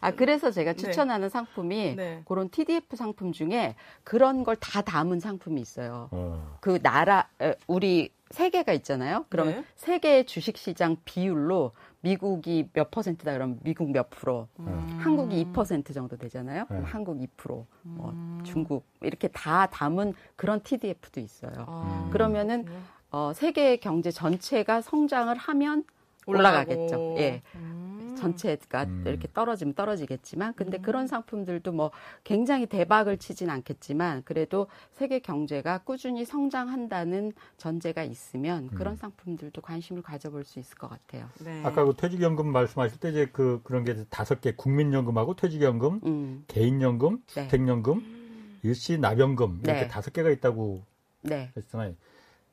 [0.00, 0.76] 아 그래서 제가 네.
[0.76, 1.28] 추천하는 네.
[1.28, 6.08] 상품이 그런 TDF 상품 중에 그런 걸 다 담은 상품이 있어요.
[6.10, 6.56] 어.
[6.60, 7.28] 그 나 나라
[7.66, 9.26] 우리 세계가 있잖아요.
[9.28, 9.64] 그럼 네.
[9.74, 14.98] 세계의 주식 시장 비율로 미국이 몇 퍼센트다 그러면 미국 몇 프로, 음.
[15.00, 16.64] 한국이 2% 정도 되잖아요.
[16.70, 16.80] 네.
[16.80, 18.40] 한국 2%, 뭐 음.
[18.44, 21.52] 중국 이렇게 다 담은 그런 TDF도 있어요.
[21.68, 22.08] 아.
[22.12, 22.64] 그러면은
[23.10, 25.84] 어, 세계 경제 전체가 성장을 하면
[26.26, 27.14] 올라가겠죠.
[27.18, 27.42] 예.
[27.54, 27.76] 음.
[28.16, 29.04] 전체가 음.
[29.06, 30.82] 이렇게 떨어지면 떨어지겠지만 근데 음.
[30.82, 31.90] 그런 상품들도 뭐
[32.24, 38.96] 굉장히 대박을 치진 않겠지만 그래도 세계 경제가 꾸준히 성장한다는 전제가 있으면 그런 음.
[38.96, 41.28] 상품들도 관심을 가져볼 수 있을 것 같아요.
[41.44, 41.62] 네.
[41.62, 46.44] 아까 그 퇴직연금 말씀하실 때 이제 그 그런 게 다섯 개 국민연금하고 퇴직연금, 음.
[46.48, 47.48] 개인연금, 네.
[47.48, 49.88] 주택연금, 일시 납연금 이렇게 네.
[49.88, 50.82] 다섯 개가 있다고
[51.22, 51.50] 네.
[51.56, 51.94] 했잖아요.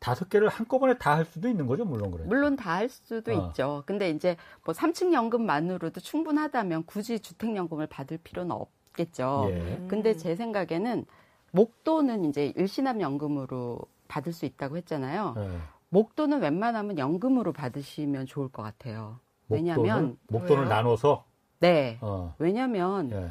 [0.04, 2.26] 다섯 개를 한꺼번에 다 할 수도 있는 거죠, 물론 그래.
[2.26, 3.48] 물론 다 할 수도 어.
[3.50, 3.84] 있죠.
[3.86, 4.36] 근데 이제
[4.66, 9.48] 뭐 3층 연금만으로도 충분하다면 굳이 주택 연금을 받을 필요는 없겠죠.
[9.52, 9.86] 예.
[9.88, 11.06] 근데 제 생각에는
[11.52, 15.36] 목돈은 이제 일시납 연금으로 받을 수 있다고 했잖아요.
[15.38, 15.50] 예.
[15.90, 19.20] 목돈은 웬만하면 연금으로 받으시면 좋을 것 같아요.
[19.50, 21.24] 왜냐하면 목돈을, 나눠서
[21.60, 21.98] 네.
[22.02, 22.34] 어.
[22.40, 23.30] 왜냐하면 예.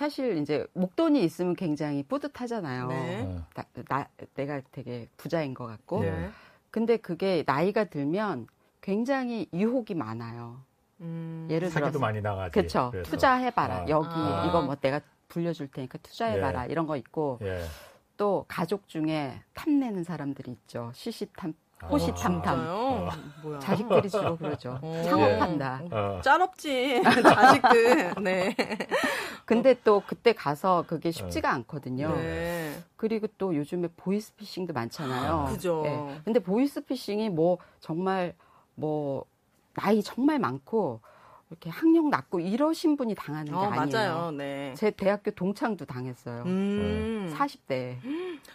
[0.00, 2.88] 사실 이제 목돈이 있으면 굉장히 뿌듯하잖아요.
[2.88, 3.38] 네.
[3.54, 6.00] 나, 나, 내가 되게 부자인 것 같고.
[6.00, 6.30] 네.
[6.70, 8.46] 근데 그게 나이가 들면
[8.80, 10.62] 굉장히 유혹이 많아요.
[11.02, 11.46] 음.
[11.50, 12.50] 예를 들어 사기도 많이 나가지.
[12.50, 12.90] 그렇죠.
[13.04, 13.80] 투자해 봐라.
[13.80, 13.88] 아.
[13.90, 14.46] 여기 아.
[14.48, 16.66] 이거 뭐 내가 불려줄 테니까 투자해 봐라.
[16.66, 16.72] 예.
[16.72, 17.62] 이런 거 있고 예.
[18.16, 20.92] 또 가족 중에 탐내는 사람들이 있죠.
[20.94, 21.52] 시시탐
[21.88, 22.58] 호시탐탐.
[22.60, 24.78] 아, 어, 자식들이 주로 그러죠.
[24.82, 25.02] 어.
[25.04, 25.82] 창업한다.
[25.90, 26.20] 어.
[26.22, 28.14] 짤없지 자식들.
[28.22, 28.54] 네.
[29.46, 32.14] 근데 또 그때 가서 그게 쉽지가 않거든요.
[32.16, 32.82] 네.
[32.96, 35.32] 그리고 또 요즘에 보이스피싱도 많잖아요.
[35.32, 35.82] 아, 그죠.
[35.84, 36.20] 네.
[36.24, 38.34] 근데 보이스피싱이 뭐 정말
[38.74, 39.24] 뭐
[39.74, 41.00] 나이 정말 많고
[41.50, 43.86] 이렇게 학력 낮고 이러신 분이 당하는 게 어, 아니에요.
[43.92, 44.30] 맞아요.
[44.30, 44.72] 네.
[44.76, 46.44] 제 대학교 동창도 당했어요.
[46.46, 47.34] 음.
[47.36, 47.96] 40대.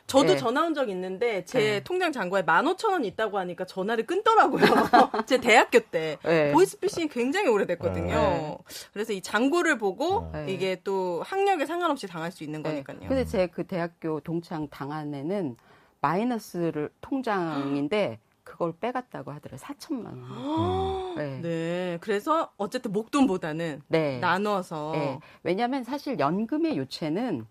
[0.08, 0.38] 저도 네.
[0.38, 1.84] 전화 온 적 있는데 제 네.
[1.84, 4.62] 통장 잔고에 15,000원 있다고 하니까 전화를 끊더라고요.
[5.27, 6.17] 제 대학교 때.
[6.23, 6.53] 네.
[6.53, 8.13] 보이스피싱이 굉장히 오래됐거든요.
[8.15, 8.58] 네.
[8.93, 10.45] 그래서 이 잔고를 보고 네.
[10.53, 12.69] 이게 또 학력에 상관없이 당할 수 있는 네.
[12.84, 12.99] 거니까요.
[13.10, 15.55] 근데 제 그 대학교 동창 당한 애는
[16.01, 19.60] 마이너스를 통장인데 그걸 빼갔다고 하더라고요.
[19.60, 21.15] 4천만 원.
[21.17, 21.41] 네.
[21.41, 21.97] 네.
[21.99, 24.19] 그래서 어쨌든 목돈보다는 네.
[24.19, 24.91] 나눠서.
[24.93, 25.19] 네.
[25.43, 27.45] 왜냐하면 사실 연금의 요체는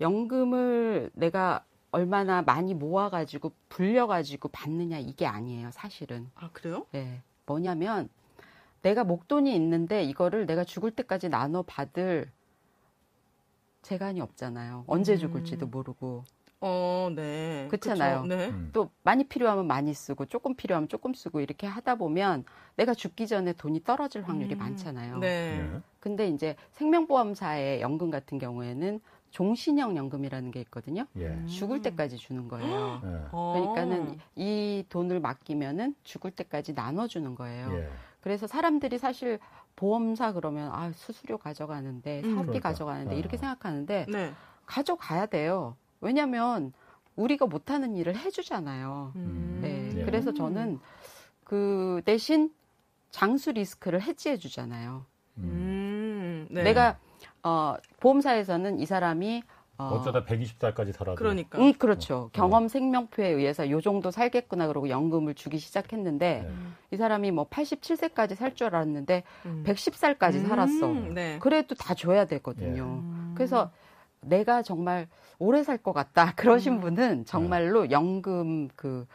[0.00, 5.70] 연금을 내가 얼마나 많이 모아가지고 불려가지고 받느냐 이게 아니에요.
[5.72, 6.30] 사실은.
[6.34, 6.86] 아 그래요?
[6.92, 7.22] 네.
[7.46, 8.08] 뭐냐면
[8.82, 12.30] 내가 목돈이 있는데 이거를 내가 죽을 때까지 나눠 받을
[13.82, 14.84] 재간이 없잖아요.
[14.86, 15.70] 언제 죽을지도 음.
[15.70, 16.24] 모르고.
[16.66, 17.66] 어, 네.
[17.68, 18.24] 그렇잖아요.
[18.24, 18.48] 네.
[18.48, 18.70] 음.
[18.72, 22.44] 또 많이 필요하면 많이 쓰고 조금 필요하면 조금 쓰고 이렇게 하다 보면
[22.76, 24.60] 내가 죽기 전에 돈이 떨어질 확률이 음.
[24.60, 25.18] 많잖아요.
[25.18, 25.58] 네.
[25.58, 25.80] 네.
[26.00, 28.98] 근데 이제 생명보험사의 연금 같은 경우에는
[29.30, 31.06] 종신형 연금이라는 게 있거든요.
[31.18, 31.44] 예.
[31.46, 33.02] 죽을 때까지 주는 거예요.
[33.04, 33.08] 예.
[33.30, 37.74] 그러니까는 이 돈을 맡기면은 죽을 때까지 나눠주는 거예요.
[37.74, 37.88] 예.
[38.22, 39.38] 그래서 사람들이 사실
[39.76, 42.42] 보험사 그러면 아 수수료 가져가는데 사비 음.
[42.42, 42.70] 그러니까.
[42.70, 43.40] 가져가는데 이렇게 아.
[43.40, 44.32] 생각하는데 네.
[44.64, 45.76] 가져가야 돼요.
[46.04, 46.72] 왜냐하면
[47.16, 49.12] 우리가 못하는 일을 해주잖아요.
[49.16, 49.58] 음.
[49.62, 49.90] 네.
[49.94, 50.04] 네.
[50.04, 50.78] 그래서 저는
[51.44, 52.50] 그 대신
[53.10, 55.06] 장수 리스크를 해지해 주잖아요.
[55.38, 56.46] 음.
[56.50, 56.62] 네.
[56.62, 56.98] 내가
[57.42, 59.42] 어, 보험사에서는 이 사람이
[59.76, 61.16] 어, 어쩌다 120살까지 살아도.
[61.16, 61.58] 그러니까.
[61.58, 62.14] 음, 그렇죠.
[62.16, 62.30] 어.
[62.32, 66.54] 경험 생명표에 의해서 요 정도 살겠구나 그러고 연금을 주기 시작했는데 네.
[66.92, 69.64] 이 사람이 뭐 87세까지 살 줄 알았는데 음.
[69.66, 70.86] 110살까지 음, 살았어.
[71.12, 71.38] 네.
[71.40, 73.02] 그래도 다 줘야 되거든요.
[73.02, 73.32] 네.
[73.34, 73.70] 그래서
[74.28, 75.08] 내가 정말
[75.38, 76.80] 오래 살 것 같다 그러신 음.
[76.80, 77.90] 분은 정말로 네.
[77.90, 79.06] 연금 그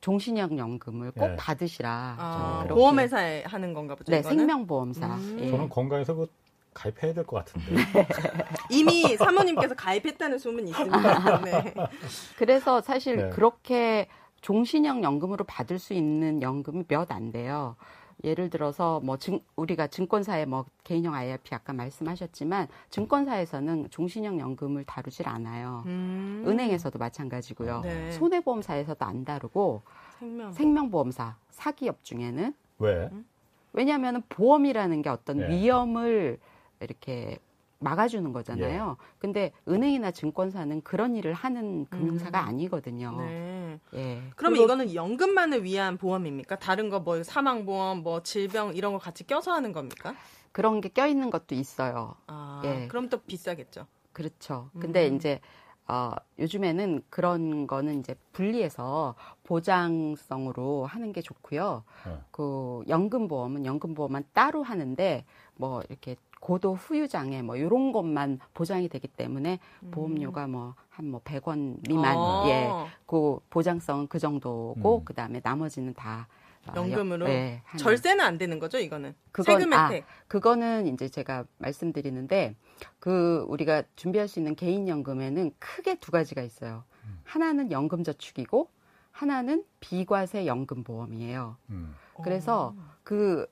[0.00, 1.36] 종신형 연금을 꼭 네.
[1.36, 2.16] 받으시라.
[2.18, 4.10] 아, 보험회사에 하는 건가 보죠.
[4.10, 4.38] 네, 이거는?
[4.38, 5.06] 생명보험사.
[5.06, 5.36] 음.
[5.40, 5.48] 예.
[5.50, 6.26] 저는 건강해서 그
[6.74, 7.66] 가입해야 될 것 같은데.
[8.70, 11.40] 이미 사모님께서 가입했다는 소문이 있습니다.
[11.44, 11.74] 네.
[12.36, 13.30] 그래서 사실 네.
[13.30, 14.08] 그렇게
[14.40, 17.76] 종신형 연금으로 받을 수 있는 연금이 몇 안 돼요.
[18.24, 25.28] 예를 들어서 뭐 증, 우리가 증권사에 뭐 개인형 IRP 아까 말씀하셨지만 증권사에서는 종신형 연금을 다루질
[25.28, 25.82] 않아요.
[25.86, 26.44] 음.
[26.46, 27.80] 은행에서도 마찬가지고요.
[27.80, 28.12] 네.
[28.12, 29.82] 손해보험사에서도 안 다루고
[30.18, 30.52] 생명.
[30.52, 33.10] 생명보험사 사기업 중에는 왜?
[33.72, 35.48] 왜냐하면 보험이라는 게 어떤 네.
[35.48, 36.38] 위험을
[36.80, 37.38] 이렇게
[37.82, 38.96] 막아주는 거잖아요.
[38.98, 39.04] 예.
[39.18, 42.48] 근데 은행이나 증권사는 그런 일을 하는 금융사가 음.
[42.48, 43.16] 아니거든요.
[43.20, 43.80] 네.
[43.94, 44.22] 예.
[44.36, 46.58] 그러면 이거는 연금만을 위한 보험입니까?
[46.58, 50.14] 다른 거 뭐 사망보험, 뭐 질병 이런 거 같이 껴서 하는 겁니까?
[50.52, 52.14] 그런 게 껴있는 것도 있어요.
[52.26, 52.86] 아, 예.
[52.88, 53.86] 그럼 또 비싸겠죠.
[54.12, 54.70] 그렇죠.
[54.78, 55.16] 근데 음.
[55.16, 55.40] 이제
[55.88, 61.84] 어, 요즘에는 그런 거는 이제 분리해서 보장성으로 하는 게 좋고요.
[62.06, 62.18] 네.
[62.30, 65.24] 그 연금보험은 연금보험만 따로 하는데
[65.56, 69.90] 뭐 이렇게 고도 후유 장애 뭐 이런 것만 보장이 되기 때문에 음.
[69.92, 72.44] 보험료가 뭐 한뭐 뭐 100원 미만 아.
[72.48, 72.68] 예.
[73.06, 75.04] 그 보장성은 그 정도고 음.
[75.04, 76.26] 그다음에 나머지는 다
[76.66, 81.08] 아, 연금으로 네, 절세는 안 되는 거죠 이거는 그건, 세금 아, 혜택 아, 그거는 이제
[81.08, 82.56] 제가 말씀드리는데
[82.98, 87.20] 그 우리가 준비할 수 있는 개인 연금에는 크게 두 가지가 있어요 음.
[87.22, 88.68] 하나는 연금 저축이고
[89.12, 91.94] 하나는 비과세 연금 보험이에요 음.
[92.24, 92.82] 그래서 오.
[93.04, 93.46] 그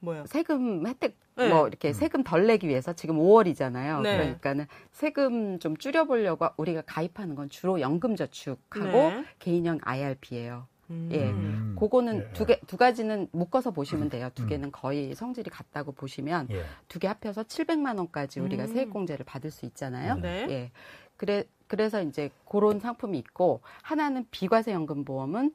[0.00, 1.48] 뭐야 세금 혜택 네.
[1.48, 1.92] 뭐 이렇게 음.
[1.92, 4.02] 세금 덜 내기 위해서 지금 5월이잖아요.
[4.02, 4.16] 네.
[4.16, 9.24] 그러니까는 세금 좀 줄여보려고 우리가 가입하는 건 주로 연금저축하고 네.
[9.38, 10.66] 개인형 IRP예요.
[10.90, 11.08] 음.
[11.12, 11.76] 예, 음.
[11.78, 12.32] 그거는 예.
[12.32, 14.30] 두 개, 두 가지는 묶어서 보시면 돼요.
[14.34, 14.48] 두 음.
[14.48, 16.64] 개는 거의 성질이 같다고 보시면 예.
[16.88, 18.68] 두개 합해서 700만 원까지 우리가 음.
[18.74, 20.16] 세액공제를 받을 수 있잖아요.
[20.16, 20.46] 네.
[20.50, 20.70] 예,
[21.16, 25.54] 그래 그래서 이제 그런 상품이 있고 하나는 비과세 연금 보험은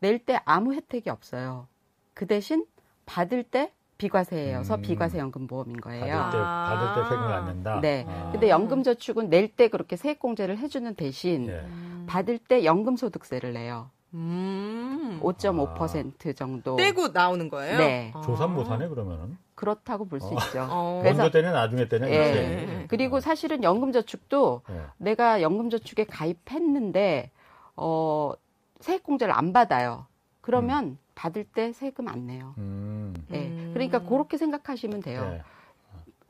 [0.00, 1.66] 낼 때 아무 혜택이 없어요.
[2.12, 2.66] 그 대신
[3.06, 4.82] 받을 때 비과세여서 음.
[4.82, 6.16] 비과세 연금보험인 거예요.
[6.16, 7.80] 받을 때, 받을 때 세금을 안 낸다.
[7.80, 8.06] 네.
[8.08, 8.30] 아.
[8.32, 11.64] 근데 연금저축은 낼 때 그렇게 세액공제를 해주는 대신 예.
[12.06, 13.90] 받을 때 연금소득세를 내요.
[14.14, 15.18] 음.
[15.22, 16.76] 5.5% 정도.
[16.76, 17.78] 떼고 나오는 거예요?
[17.78, 18.12] 네.
[18.14, 18.20] 아.
[18.20, 19.36] 조산모사네 그러면은.
[19.54, 20.34] 그렇다고 볼수 어.
[20.34, 20.68] 있죠.
[20.70, 21.00] 어.
[21.02, 22.08] 그래서 때는 나중에 때는.
[22.08, 22.84] 예.
[22.88, 24.82] 그리고 사실은 연금저축도 예.
[24.98, 27.32] 내가 연금저축에 가입했는데
[27.74, 28.32] 어
[28.80, 30.06] 세액공제를 안 받아요.
[30.40, 30.98] 그러면 음.
[31.18, 32.54] 받을 때 세금 안 내요.
[32.58, 33.12] 음.
[33.26, 33.50] 네.
[33.74, 35.28] 그러니까 그렇게 생각하시면 돼요.
[35.28, 35.42] 네.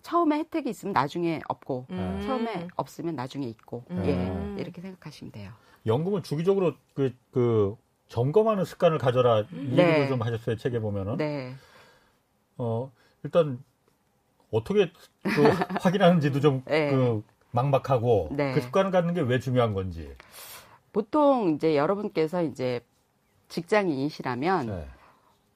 [0.01, 2.21] 처음에 혜택이 있으면 나중에 없고 음.
[2.25, 4.03] 처음에 없으면 나중에 있고 음.
[4.57, 5.53] 예 이렇게 생각하시면 돼요.
[5.85, 7.77] 연금은 주기적으로 그, 그
[8.09, 9.47] 점검하는 습관을 가져라 이
[9.77, 9.83] 네.
[9.89, 11.19] 얘기를 좀 하셨어요 책에 보면은.
[11.19, 11.53] 네.
[12.57, 12.91] 어
[13.25, 13.63] 일단
[14.51, 14.91] 어떻게
[15.23, 15.29] 그
[15.85, 16.91] 확인하는지도 좀 네.
[16.93, 18.55] 그 막막하고 네.
[18.55, 20.15] 그 습관을 갖는 게 왜 중요한 건지.
[20.95, 22.81] 보통 이제 여러분께서 이제
[23.49, 24.89] 직장인이시라면 네.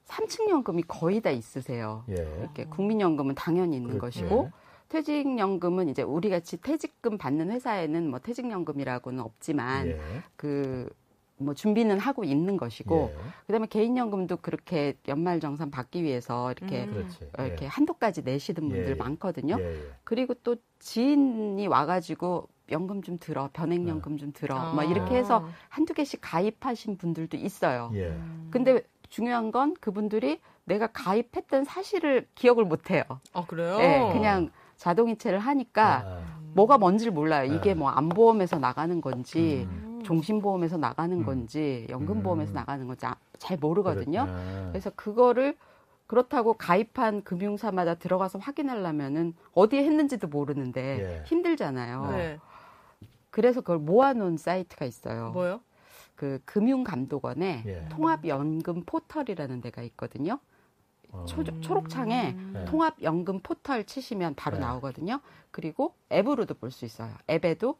[0.05, 2.03] 3층 연금이 거의 다 있으세요.
[2.09, 2.15] 예.
[2.39, 4.21] 이렇게 국민연금은 당연히 있는 그렇지.
[4.21, 4.51] 것이고
[4.89, 9.99] 퇴직연금은 이제 우리 같이 퇴직금 받는 회사에는 뭐 퇴직연금이라고는 없지만 예.
[10.35, 13.19] 그뭐 준비는 하고 있는 것이고 예.
[13.47, 17.09] 그다음에 개인연금도 그렇게 연말 정산 받기 위해서 이렇게 음.
[17.39, 17.69] 어, 이렇게 예.
[17.69, 18.95] 한도까지 내시는 분들 예.
[18.95, 19.57] 많거든요.
[19.59, 24.73] 예, 그리고 또 지인이 와가지고 연금 좀 들어, 변액연금 좀 들어, 아.
[24.73, 27.91] 막 이렇게 해서 한두 개씩 가입하신 분들도 있어요.
[27.95, 28.17] 예.
[28.49, 33.03] 근데 중요한 건 그분들이 내가 가입했던 사실을 기억을 못 해요.
[33.33, 33.77] 아, 그래요?
[33.77, 36.39] 네, 그냥 자동이체를 하니까 아.
[36.53, 37.45] 뭐가 뭔지를 몰라요.
[37.45, 37.75] 이게 네.
[37.75, 40.01] 뭐 안보험에서 나가는 건지 음.
[40.03, 41.25] 종신보험에서 나가는 음.
[41.25, 42.55] 건지 연금보험에서 음.
[42.55, 44.25] 나가는 건지 아, 잘 모르거든요.
[44.25, 44.69] 그렇구나.
[44.69, 45.55] 그래서 그거를
[46.07, 51.23] 그렇다고 가입한 금융사마다 들어가서 확인하려면은 어디에 했는지도 모르는데 예.
[51.25, 52.11] 힘들잖아요.
[52.11, 52.39] 네.
[53.33, 55.31] 그래서 그걸 모아놓은 사이트가 있어요.
[55.31, 55.59] 뭐요?
[56.15, 57.87] 그 금융감독원에 예.
[57.89, 60.37] 통합연금 포털이라는 데가 있거든요.
[61.11, 61.25] 어.
[61.25, 62.65] 초, 초록창에 음.
[62.67, 64.61] 통합연금 포털 치시면 바로 네.
[64.61, 65.19] 나오거든요.
[65.49, 67.11] 그리고 앱으로도 볼 수 있어요.
[67.27, 67.79] 앱에도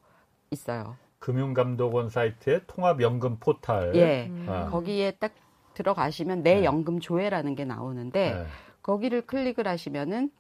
[0.50, 0.98] 있어요.
[1.20, 3.96] 금융감독원 사이트에 통합연금 포털.
[3.96, 4.26] 예.
[4.30, 4.48] 음.
[4.72, 5.34] 거기에 딱
[5.76, 6.64] 들어가시면 내 네.
[6.64, 8.46] 연금 조회라는 게 나오는데 네.
[8.82, 10.32] 거기를 클릭을 하시면은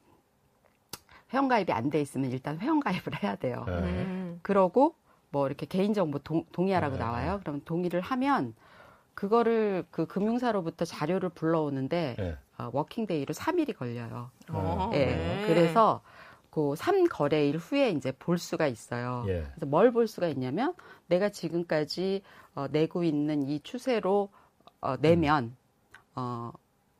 [1.31, 3.63] 회원가입이 안 돼 있으면 일단 회원가입을 해야 돼요.
[3.67, 3.73] 네.
[3.73, 4.39] 음.
[4.41, 4.95] 그러고
[5.33, 6.99] 뭐 이렇게 개인정보 동, 의하라고 네.
[7.03, 7.39] 나와요.
[7.41, 8.53] 그러면 동의를 하면
[9.15, 12.37] 그거를 그 금융사로부터 자료를 불러오는데 네.
[12.59, 14.29] 어, working day로 3일이 걸려요.
[14.49, 15.05] 어, 예.
[15.07, 15.43] 네.
[15.47, 16.01] 그래서
[16.51, 19.25] 그 3거래일 후에 이제 볼 수가 있어요.
[19.27, 19.41] 예.
[19.55, 20.75] 그래서 뭘 볼 수가 있냐면
[21.07, 22.21] 내가 지금까지
[22.53, 24.29] 어, 내고 있는 이 추세로
[24.81, 25.55] 어, 내면 음.
[26.15, 26.51] 어,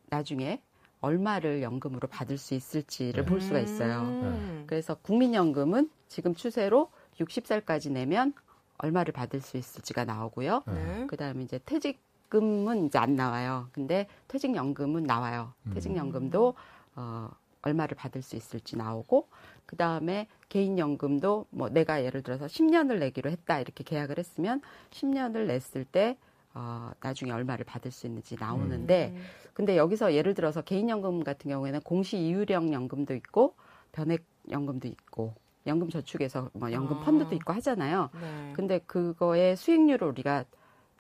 [0.10, 0.60] 나중에
[1.02, 3.30] 얼마를 연금으로 받을 수 있을지를 네.
[3.30, 4.02] 볼 수가 있어요.
[4.02, 4.64] 음.
[4.66, 8.34] 그래서 국민연금은 지금 추세로 60살까지 내면
[8.78, 10.64] 얼마를 받을 수 있을지가 나오고요.
[10.68, 11.08] 네.
[11.08, 13.70] 그다음에 이제 퇴직금은 이제 안 나와요.
[13.72, 15.54] 근데 퇴직연금은 나와요.
[15.68, 15.74] 음.
[15.74, 16.56] 퇴직연금도
[16.96, 17.30] 어
[17.62, 19.28] 얼마를 받을 수 있을지 나오고
[19.66, 26.18] 그다음에 개인연금도 뭐 내가 예를 들어서 10년을 내기로 했다 이렇게 계약을 했으면 10년을 냈을 때
[26.54, 29.24] 어, 나중에 얼마를 받을 수 있는지 나오는데, 음.
[29.54, 33.56] 근데 여기서 예를 들어서 개인연금 같은 경우에는 공시 이율형 연금도 있고,
[33.92, 35.34] 변액연금도 있고,
[35.66, 37.00] 연금 저축에서 뭐 연금 아.
[37.02, 38.10] 펀드도 있고 하잖아요.
[38.20, 38.54] 네.
[38.56, 40.46] 근데 그거의 수익률을 우리가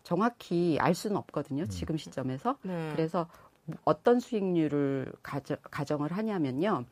[0.03, 1.63] 정확히 알 수는 없거든요.
[1.63, 1.69] 음.
[1.69, 2.57] 지금 시점에서.
[2.63, 2.91] 네.
[2.93, 3.27] 그래서
[3.85, 6.85] 어떤 수익률을 가정, 가정 을 하냐면요.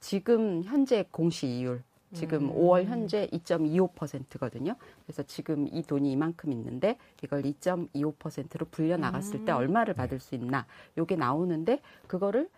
[0.00, 1.82] 지금 현재 공시 이율
[2.12, 2.54] 지금 음.
[2.54, 4.76] 5월 현재 2.25%거든요.
[5.04, 9.44] 그래서 지금 이 돈이 이만큼 있는데 이걸 2.25%로 불려 나갔을 음.
[9.44, 10.66] 때 얼마를 받을 수 있나?
[10.98, 12.48] 요게 나오는데 그거를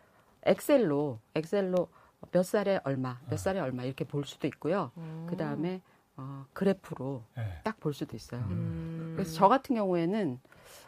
[0.44, 1.88] 엑셀로 엑셀로
[2.30, 4.90] 몇 살에 얼마, 몇 살에 얼마 이렇게 볼 수도 있고요.
[4.96, 5.26] 음.
[5.28, 5.80] 그 다음에
[6.16, 7.60] 어, 그래프로 네.
[7.64, 8.40] 딱볼 수도 있어요.
[8.50, 9.14] 음.
[9.16, 10.40] 그래서 저 같은 경우에는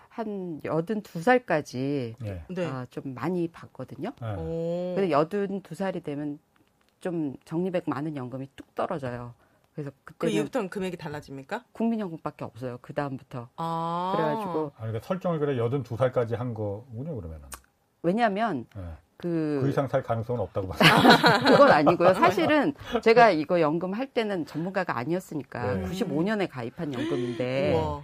[0.09, 2.66] 한 여든 두 살까지 네.
[2.66, 4.12] 어, 좀 많이 봤거든요.
[4.20, 4.94] 네.
[4.94, 6.38] 근데 여든 두 살이 되면
[7.01, 9.35] 좀 적립액 많은 연금이 뚝 떨어져요.
[9.75, 11.64] 그래서 그때 그 이후부터는 금액이 달라집니까?
[11.72, 12.79] 국민연금밖에 없어요.
[12.81, 13.51] 그 다음부터.
[13.57, 14.14] 아.
[14.16, 14.72] 그래가지고.
[14.75, 17.46] 아, 그러니까 설정을 그래 여든 두 살까지 한 거군요, 그러면은.
[18.07, 18.83] 왜냐하면 네.
[19.16, 21.45] 그, 그 이상 살 가능성은 없다고 봤어요.
[21.45, 22.14] 그건 아니고요.
[22.14, 25.83] 사실은 제가 이거 연금 할 때는 전문가가 아니었으니까 네.
[25.88, 28.03] 95년에 가입한 연금인데 우와.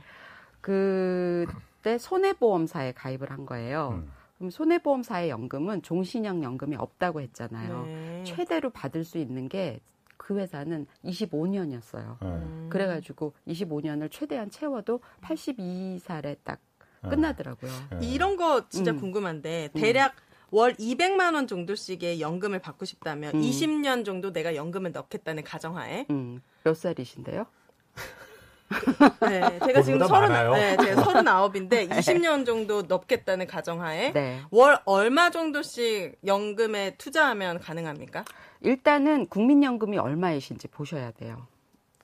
[0.61, 3.91] 그때 손해보험사에 가입을 한 거예요.
[3.93, 4.11] 음.
[4.39, 7.85] 그럼 손해보험사의 연금은 종신형 연금이 없다고 했잖아요.
[7.87, 8.23] 네.
[8.25, 9.81] 최대로 받을 수 있는 게
[10.23, 12.23] 그 회사는 25년이었어요.
[12.23, 12.69] 음.
[12.71, 16.72] 그래가지고 25년을 최대한 채워도 82살에 딱 네.
[17.09, 17.71] 끝나더라고요.
[18.01, 18.07] 네.
[18.07, 19.01] 이런 거 진짜 음.
[19.01, 20.33] 궁금한데 대략 음.
[20.51, 23.41] 월 200만 원 정도씩의 연금을 받고 싶다면 음.
[23.41, 26.43] 20년 정도 내가 연금을 넣겠다는 가정하에 음.
[26.63, 27.47] 몇 살이신데요?
[29.29, 34.41] 네, 제가 지금 서른, 네, 제가 서른아홉인데 20년 정도 넣겠다는 가정하에 네.
[34.51, 38.25] 월 얼마 정도씩 연금에 투자하면 가능합니까?
[38.61, 41.47] 일단은 국민연금이 얼마이신지 보셔야 돼요.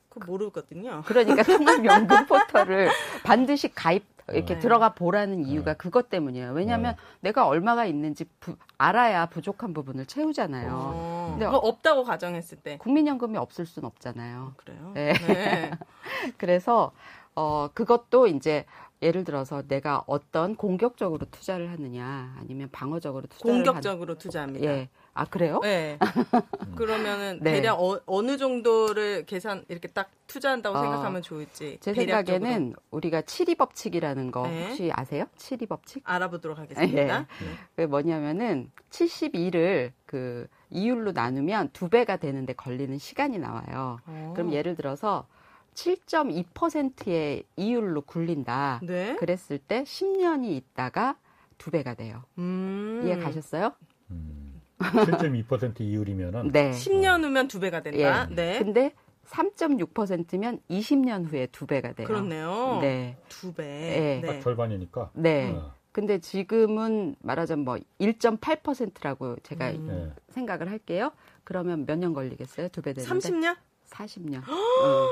[0.08, 1.02] 그 모르거든요.
[1.06, 2.90] 그러니까 통합연금 포털을
[3.24, 4.60] 반드시 가입 이렇게 네.
[4.60, 5.76] 들어가 보라는 이유가 네.
[5.76, 6.52] 그것 때문이에요.
[6.52, 7.02] 왜냐하면 네.
[7.20, 10.70] 내가 얼마가 있는지 부, 알아야 부족한 부분을 채우잖아요.
[10.72, 11.28] 어.
[11.30, 14.54] 근데 없다고 가정했을 때 국민연금이 없을 순 없잖아요.
[14.56, 14.92] 그래요?
[14.94, 15.12] 네.
[15.12, 15.70] 네.
[16.36, 16.92] 그래서
[17.34, 18.64] 어, 그것도 이제
[19.00, 24.18] 예를 들어서 내가 어떤 공격적으로 투자를 하느냐 아니면 방어적으로 투자를 공격적으로 하느...
[24.18, 24.66] 투자합니다.
[24.66, 24.88] 예.
[25.18, 25.59] 아 그래요?
[25.64, 25.98] 네.
[26.76, 27.54] 그러면은 네.
[27.54, 31.78] 대략 어, 느 정도를 계산 이렇게 딱 투자한다고 어, 생각하면 좋을지.
[31.81, 32.44] 제 대략적으로.
[32.44, 34.66] 생각에는 우리가 7위 법칙이라는 거 네.
[34.66, 35.24] 혹시 아세요?
[35.37, 36.02] 7위 법칙?
[36.04, 37.18] 알아보도록 하겠습니다.
[37.18, 37.26] 네.
[37.74, 43.98] 그 뭐냐면은 72를 그 이율로 나누면 두 배가 되는데 걸리는 시간이 나와요.
[44.07, 44.11] 오.
[44.11, 44.33] 어.
[44.37, 45.26] 그럼 예를 들어서
[45.74, 48.81] 7.2%의 이율로 굴린다.
[48.85, 49.16] 네?
[49.16, 51.16] 그랬을 때 10년이 있다가
[51.57, 52.22] 두 배가 돼요.
[52.38, 53.02] 음.
[53.04, 53.72] 이해 가셨어요?
[54.12, 54.38] 음.
[54.78, 56.70] 7.2% 이율이면은 네.
[56.70, 58.26] 10년 후면 두 배가 된다.
[58.30, 58.34] 예.
[58.34, 58.58] 네.
[58.58, 58.92] 근데
[59.26, 62.06] 3.6%면 20년 후에 두 배가 돼요.
[62.06, 62.78] 그렇네요.
[62.80, 63.16] 네.
[63.28, 63.62] 두 배.
[63.64, 64.20] 네.
[64.24, 64.40] 네.
[64.40, 65.10] 절반이니까.
[65.14, 65.52] 네.
[65.52, 65.74] 어.
[65.92, 70.14] 근데 지금은 말하자면 뭐 1.8%라고 제가 음.
[70.30, 71.10] 생각을 할게요.
[71.44, 72.68] 그러면 몇 년 걸리겠어요?
[72.68, 73.28] 두 배 되는데?
[73.28, 73.56] 30년?
[73.88, 74.48] 40년.
[74.48, 75.08] 어.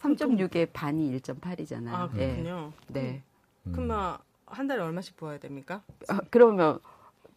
[0.00, 1.94] 3.6의 반이 1.8이잖아요.
[1.94, 2.72] 아, 그렇군요.
[2.88, 3.00] 네.
[3.02, 3.22] 네.
[3.66, 3.72] 음.
[3.72, 5.82] 그러면 한 달에 얼마씩 부어야 됩니까?
[6.08, 6.80] 아, 그러면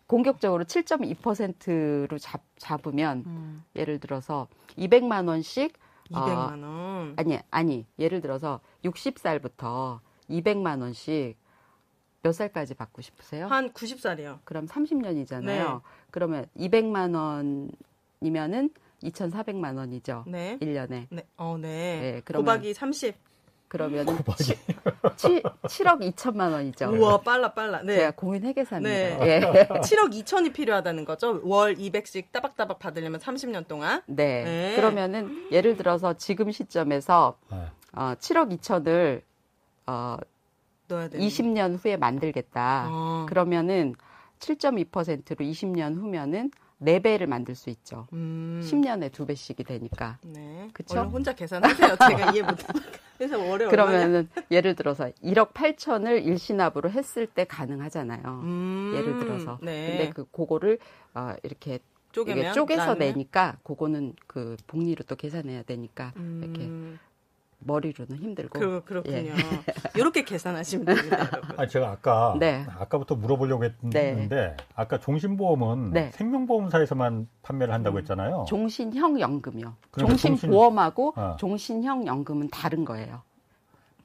[0.07, 3.63] 공격적으로 7.2%로 잡, 잡으면 음.
[3.75, 5.73] 예를 들어서 200만 원씩
[6.11, 7.13] 200만 어, 원.
[7.17, 11.37] 아니 아니 예를 들어서 60살부터 200만 원씩
[12.21, 13.47] 몇 살까지 받고 싶으세요?
[13.47, 14.39] 한 90살이요.
[14.45, 15.43] 그럼 30년이잖아요.
[15.45, 15.65] 네.
[16.09, 17.15] 그러면 200만
[18.21, 18.71] 원이면은
[19.03, 20.23] 2,400만 원이죠.
[20.27, 20.57] 네.
[20.59, 21.07] 1년에.
[21.09, 21.27] 네.
[21.37, 21.99] 어, 네.
[22.01, 23.15] 네 그러면 곱하기 30.
[23.75, 24.05] 그러면
[25.17, 26.95] 7, 7억 2천만 원이죠.
[26.95, 27.81] 우와, 빨라, 빨라.
[27.83, 27.97] 네.
[27.97, 28.89] 제가 공인 회계사입니다.
[28.89, 29.19] 네.
[29.21, 29.39] 예.
[29.67, 31.41] 7억 2천이 필요하다는 거죠.
[31.43, 34.01] 월 200씩 따박따박 받으려면 30년 동안.
[34.05, 34.45] 네.
[34.45, 34.75] 네.
[34.77, 37.57] 그러면은 예를 들어서 지금 시점에서 네.
[37.91, 39.21] 어, 7억 2천을
[39.87, 40.17] 어,
[40.87, 42.87] 넣어야 되는 20년 후에 만들겠다.
[42.89, 43.25] 어.
[43.27, 43.95] 그러면은
[44.39, 46.49] 7.2%로 20년 후면은
[46.81, 48.07] 4배를 만들 수 있죠.
[48.13, 48.61] 음.
[48.63, 50.17] 10년에 2배씩이 되니까.
[50.23, 50.69] 네.
[50.73, 51.01] 그쵸?
[51.01, 51.95] 혼자 계산하세요.
[52.09, 52.63] 제가 이해 못해.
[53.17, 58.41] 그래서 월에 그러면은 예를 들어서 1억 8천을 일시납으로 했을 때 가능하잖아요.
[58.43, 58.93] 음.
[58.95, 59.57] 예를 들어서.
[59.61, 59.87] 네.
[59.87, 60.79] 근데 그 그거를
[61.13, 61.79] 어, 이렇게
[62.11, 62.99] 쪼개면, 쪼개서 나누면?
[62.99, 66.41] 내니까 그거는 그 복리로 또 계산해야 되니까 음.
[66.43, 66.69] 이렇게
[67.65, 68.59] 머리로는 힘들고.
[68.59, 69.17] 그, 그렇군요.
[69.17, 69.33] 예.
[69.95, 71.29] 이렇게 계산하시면 됩니다.
[71.57, 72.65] 아, 제가 아까 네.
[72.79, 74.57] 아까부터 물어보려고 했는데 네.
[74.75, 76.11] 아까 종신보험은 네.
[76.13, 78.45] 생명보험사에서만 판매를 한다고 했잖아요.
[78.47, 79.73] 종신형 연금이요.
[79.91, 81.23] 그러니까 종신보험하고 종신...
[81.23, 81.35] 어.
[81.37, 83.21] 종신형 연금은 다른 거예요.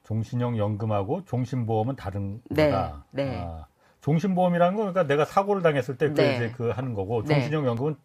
[0.04, 2.70] 종신형 연금하고 종신보험은 다른 네.
[2.70, 3.04] 거다.
[3.10, 3.42] 네.
[3.44, 3.66] 아,
[4.00, 7.34] 종신보험이라는 건 그러니까 내가 사고를 당했을 때 그 이제 그 하는 거고 네.
[7.34, 7.96] 종신형 연금은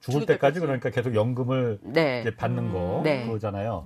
[0.00, 2.24] 죽을 때까지 그러니까 계속 연금을 네.
[2.36, 3.26] 받는 거 음.
[3.26, 3.84] 그거잖아요.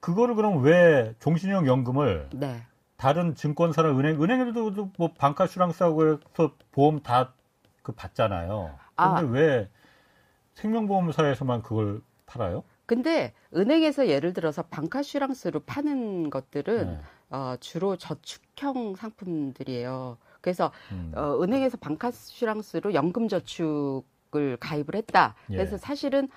[0.00, 2.62] 그거를 그럼 왜 종신형 연금을 네.
[2.96, 7.32] 다른 증권사나 은행 은행에도 뭐 방카슈랑스하고 해서 보험 다
[7.88, 8.78] 그 받잖아요.
[8.96, 9.20] 근데 아.
[9.20, 9.70] 왜
[10.56, 12.62] 생명보험사에서만 그걸 팔아요?
[12.84, 17.00] 근데 은행에서 예를 들어서 방카슈랑스로 파는 것들은 네.
[17.30, 20.18] 어, 주로 저축형 상품들이에요.
[20.42, 21.12] 그래서 음.
[21.16, 25.34] 어, 은행에서 방카슈랑스로 연금저축을 가입을 했다.
[25.46, 25.78] 그래서 예.
[25.78, 26.28] 사실은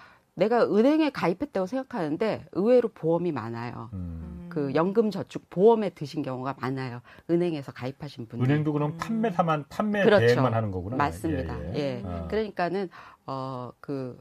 [0.41, 3.91] 내가 은행에 가입했다고 생각하는데 의외로 보험이 많아요.
[3.93, 4.47] 음.
[4.49, 7.01] 그 연금 저축 보험에 드신 경우가 많아요.
[7.29, 8.49] 은행에서 가입하신 분들.
[8.49, 10.25] 은행도 그럼 판매사만 판매 그렇죠.
[10.25, 10.95] 대행만 하는 거구나.
[10.97, 11.63] 맞습니다.
[11.63, 11.75] 예.
[11.75, 11.79] 예.
[11.79, 12.03] 예.
[12.03, 12.27] 아.
[12.27, 12.89] 그러니까는
[13.25, 14.19] 어그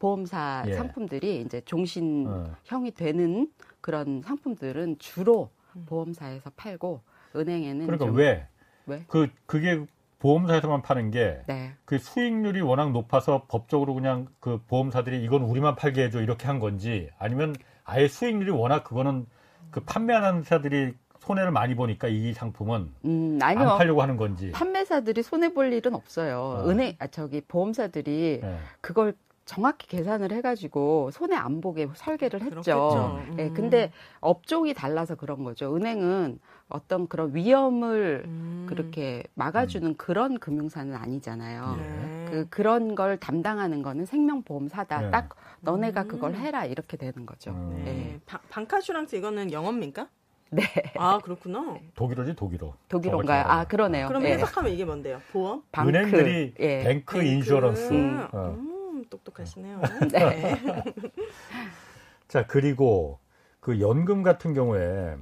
[0.00, 0.72] 보험사 예.
[0.74, 2.94] 상품들이 이제 종신형이 어.
[2.96, 5.84] 되는 그런 상품들은 주로 음.
[5.86, 7.02] 보험사에서 팔고
[7.36, 8.48] 은행에는 그러니까 왜?
[8.86, 9.04] 왜?
[9.06, 9.86] 그 그게
[10.24, 11.74] 보험사에서만 파는 게그 네.
[11.84, 17.10] 그 수익률이 워낙 높아서 법적으로 그냥 그 보험사들이 이건 우리만 팔게 해줘 이렇게 한 건지
[17.18, 19.26] 아니면 아예 수익률이 워낙 그거는
[19.70, 23.68] 그 판매하는 사들이 손해를 많이 보니까 이 상품은 음, 아니요.
[23.68, 26.38] 안 팔려고 하는 건지 판매사들이 손해 볼 일은 없어요.
[26.38, 26.70] 어.
[26.70, 28.58] 은행 아 저기 보험사들이 네.
[28.80, 33.20] 그걸 정확히 계산을 해가지고 손해 안 보게 설계를 했죠.
[33.28, 33.36] 음.
[33.36, 35.76] 네, 근데 업종이 달라서 그런 거죠.
[35.76, 38.66] 은행은 어떤 그런 위험을 음.
[38.68, 39.94] 그렇게 막아주는 음.
[39.96, 41.76] 그런 금융사는 아니잖아요.
[41.78, 42.26] 네.
[42.30, 45.00] 그 그런 걸 담당하는 거는 생명보험사다.
[45.00, 45.10] 네.
[45.10, 46.08] 딱 너네가 음.
[46.08, 47.50] 그걸 해라 이렇게 되는 거죠.
[47.50, 47.82] 음.
[47.84, 47.92] 네.
[47.92, 48.20] 네.
[48.26, 50.08] 바, 방카슈랑스 이거는 영어입니까?
[50.50, 50.62] 네.
[50.96, 51.78] 아 그렇구나.
[51.94, 52.74] 독일어지 독일어.
[52.88, 53.44] 독일어인가요?
[53.46, 54.08] 아 그러네요.
[54.08, 54.34] 그럼 예.
[54.34, 55.20] 해석하면 이게 뭔데요?
[55.32, 55.62] 보험?
[55.72, 55.88] 방크.
[55.90, 56.82] 은행들이 예.
[56.84, 57.92] 뱅크, 뱅크 인슈런스.
[57.92, 58.28] 음.
[58.32, 58.56] 어.
[58.56, 59.80] 음, 똑똑하시네요.
[60.12, 60.60] 네.
[62.28, 63.18] 자 그리고
[63.60, 65.16] 그 연금 같은 경우에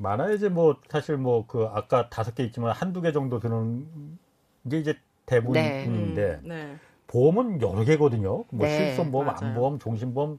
[0.00, 4.18] 많아야 이제 뭐 사실 뭐 그 아까 다섯 개 있지만 한두 개 정도 드는
[4.70, 4.94] 게 이제
[5.26, 6.40] 대부분인데 네.
[6.42, 6.76] 음, 네.
[7.06, 8.44] 보험은 여러 개거든요.
[8.50, 9.38] 뭐 네, 실손보험, 맞아요.
[9.42, 10.38] 안보험, 종신보험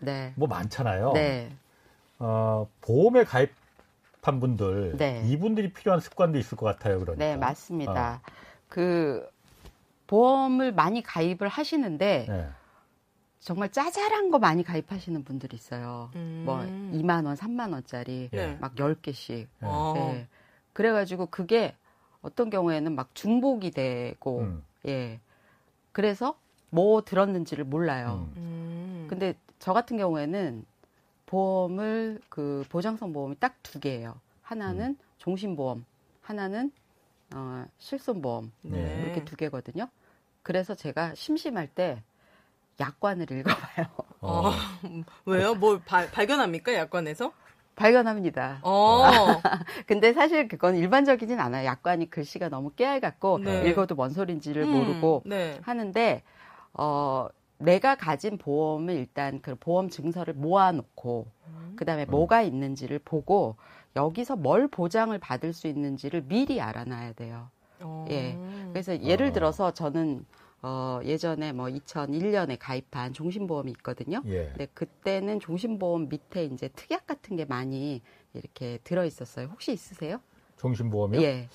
[0.00, 0.32] 네.
[0.36, 1.12] 뭐 많잖아요.
[1.12, 1.50] 네.
[2.18, 5.22] 어, 보험에 가입한 분들 네.
[5.26, 7.00] 이분들이 필요한 습관도 있을 것 같아요.
[7.00, 7.24] 그러니까.
[7.24, 8.20] 네, 맞습니다.
[8.24, 8.30] 어.
[8.68, 9.26] 그
[10.06, 12.26] 보험을 많이 가입을 하시는데
[13.40, 16.10] 정말 짜잘한 거 많이 가입하시는 분들이 있어요.
[16.14, 16.42] 음.
[16.44, 18.56] 뭐 2만 원, 3만 원짜리 네.
[18.60, 19.46] 막 10개씩.
[19.60, 19.68] 네.
[19.94, 20.28] 네.
[20.72, 21.74] 그래 가지고 그게
[22.22, 24.62] 어떤 경우에는 막 중복이 되고, 음.
[24.86, 25.20] 예.
[25.92, 26.38] 그래서
[26.68, 28.28] 뭐 들었는지를 몰라요.
[28.36, 28.42] 음.
[28.42, 29.06] 음.
[29.08, 30.64] 근데 저 같은 경우에는
[31.26, 34.20] 보험을 그 보장성 보험이 딱 두 개예요.
[34.42, 34.98] 하나는 음.
[35.18, 35.84] 종신보험,
[36.22, 36.72] 하나는
[37.34, 39.02] 어, 실손보험 네.
[39.04, 39.88] 이렇게 두 개거든요.
[40.42, 42.02] 그래서 제가 심심할 때
[42.80, 43.86] 약관을 읽어봐요.
[44.22, 44.50] 어.
[45.26, 45.54] 왜요?
[45.54, 46.74] 뭘 바, 발견합니까?
[46.74, 47.32] 약관에서?
[47.76, 48.60] 발견합니다.
[48.62, 49.04] 어.
[49.86, 51.66] 근데 사실 그건 일반적이진 않아요.
[51.66, 53.68] 약관이 글씨가 너무 깨알 같고 네.
[53.68, 55.58] 읽어도 뭔 소린지를 음, 모르고 네.
[55.62, 56.22] 하는데
[56.74, 57.28] 어
[57.58, 61.72] 내가 가진 보험을 일단 그 보험 증서를 모아놓고 음.
[61.76, 62.10] 그다음에 음.
[62.10, 63.56] 뭐가 있는지를 보고
[63.96, 67.48] 여기서 뭘 보장을 받을 수 있는지를 미리 알아놔야 돼요.
[67.80, 68.04] 어.
[68.10, 68.38] 예.
[68.72, 69.32] 그래서 예를 어.
[69.32, 70.26] 들어서 저는
[70.62, 74.22] 어, 예전에 뭐 2001년에 가입한 종신보험이 있거든요.
[74.26, 74.46] 예.
[74.48, 78.02] 근데 그때는 종신보험 밑에 이제 특약 같은 게 많이
[78.34, 79.46] 이렇게 들어 있었어요.
[79.46, 80.20] 혹시 있으세요?
[80.58, 81.22] 종신보험이요?
[81.22, 81.48] 예.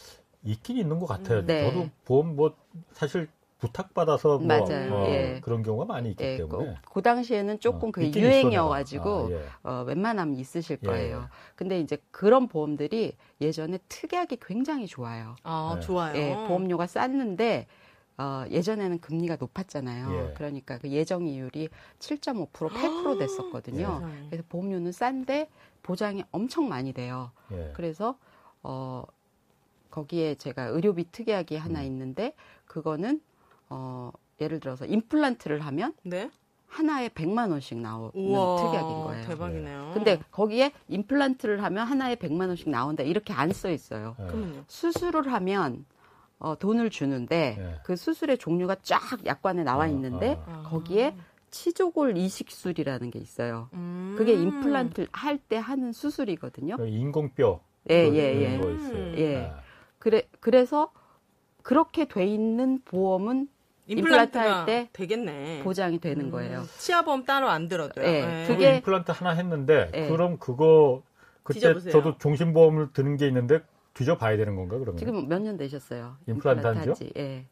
[0.44, 1.40] 있긴 있는 것 같아요.
[1.40, 1.62] 음, 네.
[1.62, 2.56] 저도 보험 뭐
[2.94, 3.28] 사실
[3.60, 5.40] 부탁받아서 뭐 어, 예.
[5.42, 9.46] 그런 경우가 많이 있기 예, 때문에 그, 그, 당시에는 조금 어, 그 유행이어가지고 아, 예.
[9.64, 10.88] 어, 웬만하면 있으실 예.
[10.88, 11.30] 거예요.
[11.56, 15.36] 근데 이제 그런 보험들이 예전에 특약이 굉장히 좋아요.
[15.44, 16.16] 아 좋아요.
[16.16, 17.68] 예, 보험료가 쌌는데
[18.18, 20.30] 어, 예전에는 금리가 높았잖아요.
[20.30, 20.34] 예.
[20.36, 24.02] 그러니까 그 예정 이율이 7.5% 8% 됐었거든요.
[24.04, 24.26] 예.
[24.30, 25.50] 그래서 보험료는 싼데
[25.84, 27.32] 보장이 엄청 많이 돼요.
[27.52, 27.72] 예.
[27.76, 28.18] 그래서
[28.64, 29.04] 어
[29.92, 31.86] 거기에 제가 의료비 특약이 하나 음.
[31.86, 32.34] 있는데
[32.66, 33.22] 그거는
[33.70, 34.12] 어
[34.42, 36.30] 예를 들어서 임플란트를 하면 네?
[36.68, 39.28] 하나에 100만 원씩 나오는 우와, 특약인 거예요.
[39.28, 39.92] 대박이네요.
[39.94, 43.04] 근데 거기에 임플란트를 하면 하나에 100만 원씩 나온다.
[43.04, 44.16] 이렇게 안 써 있어요.
[44.20, 44.62] 네.
[44.68, 45.86] 수술을 하면
[46.40, 47.76] 어, 돈을 주는데 네.
[47.84, 50.70] 그 수술의 종류가 쫙 약관에 나와 아, 있는데 아, 아.
[50.70, 51.16] 거기에
[51.52, 53.70] 치조골 이식술이라는 게 있어요.
[53.74, 54.16] 음.
[54.18, 56.76] 그게 임플란트 할 때 하는 수술이거든요.
[56.78, 57.62] 그 인공뼈.
[57.90, 59.18] 예, 예, 예.
[59.18, 59.46] 예.
[59.48, 59.60] 아.
[60.00, 60.92] 그래 그래서
[61.64, 63.48] 그렇게 돼 있는 보험은
[63.88, 65.62] 임플란트 할 때 되겠네.
[65.64, 66.32] 보장이 되는 음.
[66.32, 66.64] 거예요.
[66.78, 68.04] 치아보험 따로 안 들어도요.
[68.06, 68.26] 네.
[68.26, 68.48] 네.
[68.48, 70.10] 그게 임플란트 하나 했는데 네.
[70.10, 71.02] 그럼 그거
[71.44, 71.92] 그때 뒤져보세요.
[71.94, 73.62] 저도 종신보험을 드는 게 있는데
[73.96, 74.98] 뒤져봐야 되는 건가 그러면?
[74.98, 76.18] 지금 몇 년 되셨어요?
[76.28, 76.94] 임플란트 한지요?
[77.18, 77.48] 예.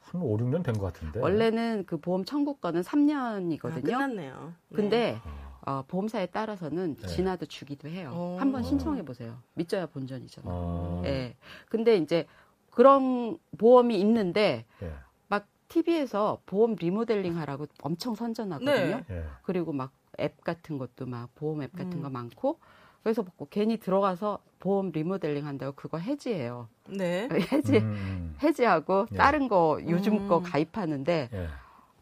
[0.00, 1.20] 한 5, 6년 된 것 같은데.
[1.20, 3.78] 원래는 그 보험 청구권은 3년이거든요.
[3.94, 4.52] 아, 끝났네요.
[4.74, 5.20] 근데 네.
[5.66, 7.06] 어, 보험사에 따라서는 네.
[7.06, 8.12] 지나도 주기도 해요.
[8.14, 8.38] 오.
[8.40, 9.38] 한번 신청해 보세요.
[9.54, 10.52] 믿져야 본전이잖아요.
[10.52, 11.02] 아.
[11.06, 11.36] 예.
[11.68, 12.26] 근데 이제
[12.70, 14.92] 그런 보험이 있는데 네.
[15.28, 19.02] 막 TV에서 보험 리모델링 하라고 엄청 선전하거든요.
[19.08, 19.24] 네.
[19.42, 22.02] 그리고 막 앱 같은 것도 막 보험 앱 같은 음.
[22.02, 22.58] 거 많고
[23.02, 26.68] 그래서 뭐 괜히 들어가서 보험 리모델링 한다고 그거 해지해요.
[26.88, 27.28] 네.
[27.52, 28.36] 해지 음, 음.
[28.42, 29.16] 해지하고 예.
[29.16, 30.28] 다른 거 요즘 음.
[30.28, 31.48] 거 가입하는데 예.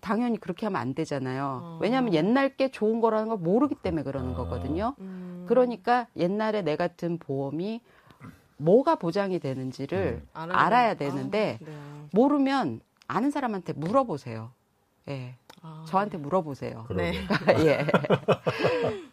[0.00, 1.60] 당연히 그렇게 하면 안 되잖아요.
[1.62, 1.78] 어.
[1.80, 4.36] 왜냐하면 옛날 게 좋은 거라는 걸 모르기 때문에 그러는 아.
[4.36, 4.94] 거거든요.
[4.98, 5.44] 음.
[5.48, 7.80] 그러니까 옛날에 내 같은 보험이
[8.56, 10.28] 뭐가 보장이 되는지를 음.
[10.32, 11.72] 알아야 되는데 아, 네.
[12.12, 14.50] 모르면 아는 사람한테 물어보세요.
[15.08, 15.36] 예.
[15.62, 15.84] 아.
[15.86, 16.86] 저한테 물어보세요.
[16.96, 17.12] 네.
[17.66, 17.86] 예.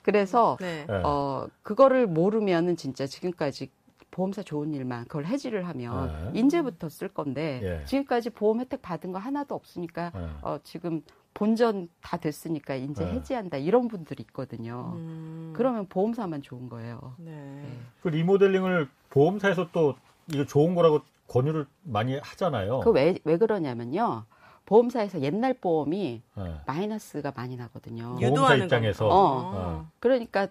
[0.02, 0.86] 그래서 네.
[1.04, 3.70] 어 그거를 모르면은 진짜 지금까지
[4.12, 6.39] 보험사 좋은 일만 그걸 해지를 하면 네.
[6.39, 7.86] 인제부터 쓸 건데 예.
[7.86, 10.28] 지금까지 보험 혜택 받은 거 하나도 없으니까 네.
[10.41, 11.02] 어 지금
[11.34, 13.12] 본전 다 됐으니까 이제 네.
[13.12, 14.93] 해지한다 이런 분들이 있거든요.
[14.96, 15.52] 음.
[15.56, 17.16] 그러면 보험사만 좋은 거예요.
[17.18, 17.32] 네.
[17.32, 17.78] 네.
[18.02, 19.96] 그 리모델링을 보험사에서 또
[20.34, 22.80] 이거 좋은 거라고 권유를 많이 하잖아요.
[22.82, 24.24] 그 왜 왜 그러냐면요.
[24.66, 26.55] 보험사에서 옛날 보험이 네.
[26.66, 28.16] 마이너스가 많이 나거든요.
[28.16, 29.07] 보험사 입장에서.
[29.07, 29.11] 어.
[29.11, 29.91] 어.
[29.99, 30.47] 그러니까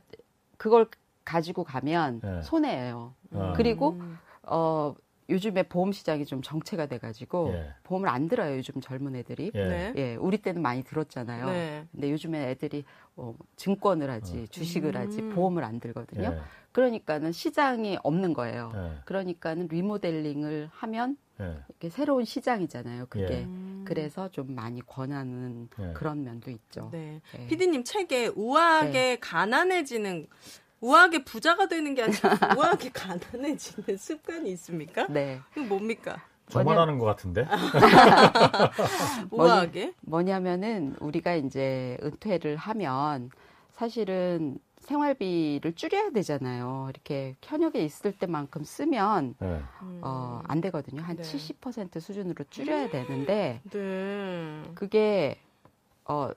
[0.57, 0.87] 그걸
[1.25, 2.43] 가지고 가면 네.
[2.43, 3.15] 손해예요.
[3.33, 3.53] 음.
[3.57, 3.99] 그리고
[4.43, 4.95] 어
[5.29, 7.69] 요즘에 보험 시장이 좀 정체가 돼가지고 예.
[7.83, 9.51] 보험을 안 들어요 요즘 젊은 애들이.
[9.55, 9.65] 예.
[9.65, 9.93] 네.
[9.97, 10.15] 예.
[10.17, 11.47] 우리 때는 많이 들었잖아요.
[11.47, 11.87] 네.
[11.93, 12.85] 근데 요즘에 애들이
[13.17, 14.47] 어, 증권을 하지, 어.
[14.51, 15.31] 주식을 하지, 음.
[15.35, 16.31] 보험을 안 들거든요.
[16.35, 16.39] 예.
[16.73, 18.71] 그러니까는 시장이 없는 거예요.
[18.75, 18.99] 예.
[19.05, 21.24] 그러니까는 리모델링을 하면 예.
[21.39, 23.07] 이렇게 새로운 시장이잖아요.
[23.09, 23.49] 그게 예.
[23.85, 26.89] 그래서 좀 많이 권하는 그런 면도 있죠.
[26.93, 27.21] 네.
[27.49, 29.17] 피디님 책에 우아하게 네.
[29.21, 30.27] 가난해지는
[30.81, 35.07] 우아하게 부자가 되는 게 아니라 우아하게 가난해지는 습관이 있습니까?
[35.09, 35.41] 네.
[35.53, 36.23] 그 뭡니까?
[36.49, 37.47] 저만 하는 것 같은데.
[39.31, 39.95] 우아하게?
[40.03, 43.31] 뭐냐, 뭐냐면은 우리가 이제 은퇴를 하면
[43.73, 46.87] 사실은 생활비를 줄여야 되잖아요.
[46.91, 49.63] 이렇게 현역에 있을 때만큼 쓰면 네.
[50.03, 51.03] 어, 안 되거든요.
[51.03, 51.23] 한 네.
[51.23, 54.63] 70% 수준으로 줄여야 되는데 네.
[54.75, 55.41] 그게
[56.05, 56.31] 어,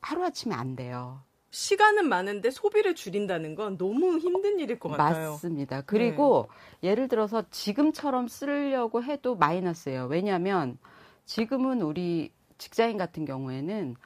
[0.00, 1.20] 하루 아침에 안 돼요.
[1.50, 5.32] 시간은 많은데 소비를 줄인다는 건 너무 힘든 일일 것 같아요.
[5.32, 5.80] 맞습니다.
[5.82, 6.48] 그리고
[6.80, 6.90] 네.
[6.90, 10.06] 예를 들어서 지금처럼 쓰려고 해도 마이너스예요.
[10.06, 10.78] 왜냐하면
[11.24, 13.96] 지금은 우리 직장인 같은 경우에는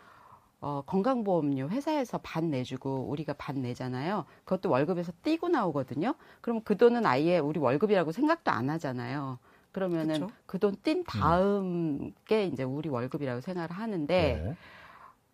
[0.63, 4.25] 어, 건강보험료 회사에서 반 내주고 우리가 반 내잖아요.
[4.45, 6.15] 그것도 월급에서 떼고 나오거든요.
[6.41, 9.41] 그럼 그 돈은 아예 우리 월급이라고 생각도 안 하잖아요.
[9.73, 11.65] 그러면은 그돈띈 다음
[12.01, 12.13] 음.
[12.27, 14.57] 게 이제 우리 월급이라고 생각을 하는데 네.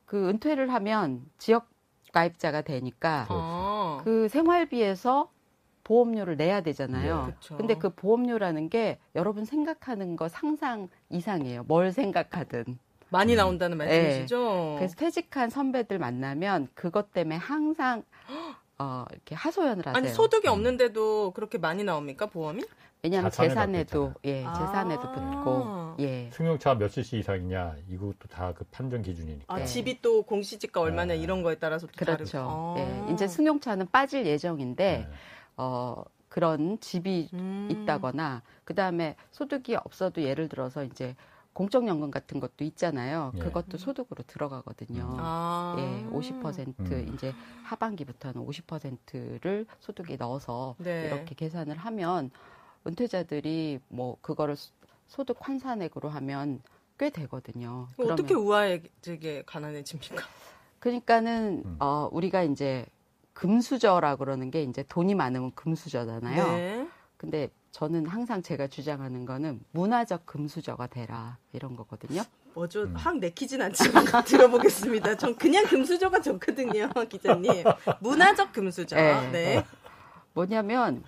[0.07, 1.69] 그 은퇴를 하면 지역
[2.13, 4.01] 가입자가 되니까 아.
[4.05, 5.31] 그 생활비에서
[5.85, 7.27] 보험료를 내야 되잖아요.
[7.27, 7.57] 네.
[7.57, 11.65] 근데 그 보험료라는 게 여러분 생각하는 거 상상 이상이에요.
[11.65, 12.79] 뭘 생각하든.
[13.11, 13.37] 많이 음.
[13.37, 14.39] 나온다는 말씀이시죠?
[14.39, 14.75] 네.
[14.79, 18.03] 그래서 퇴직한 선배들 만나면 그것 때문에 항상
[18.79, 19.97] 어, 이렇게 하소연을 하세요.
[19.97, 20.53] 아니 소득이 음.
[20.53, 22.63] 없는데도 그렇게 많이 나옵니까 보험이?
[23.03, 29.03] 왜냐하면 재산에도 예 아~ 재산에도 붙고 예 승용차 몇 cc 이상이냐 이것도 다 그 판정
[29.03, 29.55] 기준이니까.
[29.55, 29.65] 아, 네.
[29.65, 31.19] 집이 또 공시지가 얼마나 네.
[31.21, 32.25] 이런 거에 따라서 또 그렇죠.
[32.25, 32.75] 다르고.
[32.79, 35.17] 예 이제 승용차는 빠질 예정인데 네.
[35.57, 37.69] 어 그런 집이 음.
[37.71, 41.15] 있다거나 그 다음에 소득이 없어도 예를 들어서 이제
[41.59, 43.33] 공적연금 같은 것도 있잖아요.
[43.35, 43.41] 예.
[43.41, 45.03] 그것도 소득으로 들어가거든요.
[45.03, 45.17] 음.
[45.19, 45.75] 아.
[45.77, 47.11] 예, 50% 음.
[47.13, 47.35] 이제
[47.65, 51.07] 하반기부터는 50%를 소득에 넣어서 네.
[51.07, 52.31] 이렇게 계산을 하면
[52.87, 54.55] 은퇴자들이 뭐 그거를
[55.09, 56.63] 소득 환산액으로 하면
[56.97, 57.89] 꽤 되거든요.
[57.99, 60.25] 어떻게 우아해지게 가난해집니까?
[60.79, 61.77] 그러니까는 음.
[61.81, 62.87] 어 우리가 이제
[63.33, 66.47] 금수저라 그러는 게 이제 돈이 많으면 금수저잖아요.
[66.47, 66.89] 네.
[67.17, 72.23] 근데 저는 항상 제가 주장하는 거는 문화적 금수저가 되라 이런 거거든요.
[72.55, 72.83] 뭐죠?
[72.83, 72.95] 음.
[72.97, 75.17] 확 내키진 않지만 들어보겠습니다.
[75.17, 77.65] 전 그냥 금수저가 좋거든요, 기자님.
[78.01, 78.97] 문화적 금수저.
[78.97, 79.31] 네.
[79.31, 79.65] 네.
[80.33, 81.05] 뭐냐면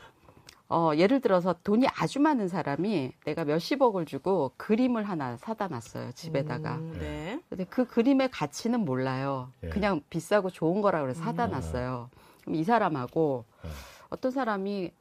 [0.68, 6.76] 어, 예를 들어서 돈이 아주 많은 사람이 내가 몇십억을 주고 그림을 하나 사다 놨어요, 집에다가.
[6.76, 7.40] 음, 네.
[7.48, 9.50] 근데 그 그림의 가치는 몰라요.
[9.64, 9.70] 예.
[9.70, 11.50] 그냥 비싸고 좋은 거라 그래서 사다 음.
[11.50, 12.10] 놨어요.
[12.42, 13.68] 그럼 이 사람하고 예.
[14.10, 14.92] 어떤 사람이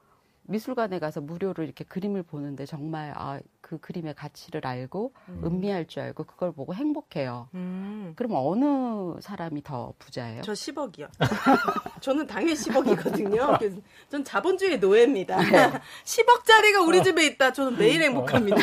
[0.49, 5.41] 미술관에 가서 무료로 이렇게 그림을 보는데 정말 아, 그 그림의 가치를 알고 음.
[5.45, 7.49] 음미할 줄 알고 그걸 보고 행복해요.
[7.53, 8.13] 음.
[8.15, 10.41] 그럼 어느 사람이 더 부자예요?
[10.41, 11.07] 저 10억이요.
[12.01, 13.81] 저는 당연히 10억이거든요.
[14.09, 15.37] 전 자본주의 노예입니다.
[15.37, 15.71] 네.
[16.03, 17.53] 10억짜리가 우리 집에 있다.
[17.53, 18.57] 저는 매일 행복합니다.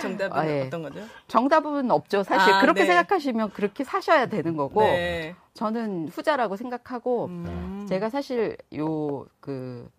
[0.00, 0.62] 정답은 아, 예.
[0.62, 1.00] 어떤 거죠?
[1.28, 2.22] 정답은 없죠.
[2.22, 2.86] 사실 아, 그렇게 네.
[2.86, 5.36] 생각하시면 그렇게 사셔야 되는 거고 네.
[5.52, 7.86] 저는 후자라고 생각하고 음.
[7.86, 9.90] 제가 사실 요그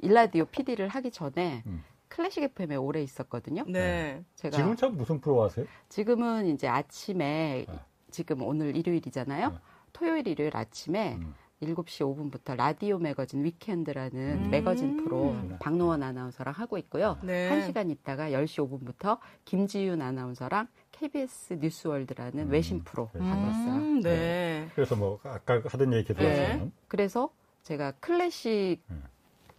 [0.00, 1.82] 일라디오 PD를 하기 전에 음.
[2.08, 3.64] 클래식 FM에 오래 있었거든요.
[3.66, 4.22] 네.
[4.36, 5.66] 제가 지금 참 무슨 프로 하세요?
[5.88, 7.80] 지금은 이제 아침에 네.
[8.10, 9.50] 지금 오늘 일요일이잖아요.
[9.50, 9.56] 네.
[9.92, 11.34] 토요일 일요일 아침에 음.
[11.62, 14.50] 7시 5분부터 라디오 매거진 위켄드라는 음.
[14.50, 15.56] 매거진 프로 음.
[15.60, 17.18] 박노원 아나운서랑 하고 있고요.
[17.22, 17.50] 네.
[17.50, 22.50] 1시간 있다가 10시 5분부터 김지윤 아나운서랑 KBS 뉴스월드라는 음.
[22.50, 23.74] 외신 프로 하고 있어요.
[23.74, 24.10] 음, 네.
[24.10, 24.68] 네.
[24.74, 26.46] 그래서 뭐 아까 하던 얘기 계속 네.
[26.46, 27.30] 하시면 그래서
[27.62, 28.96] 제가 클래식 네.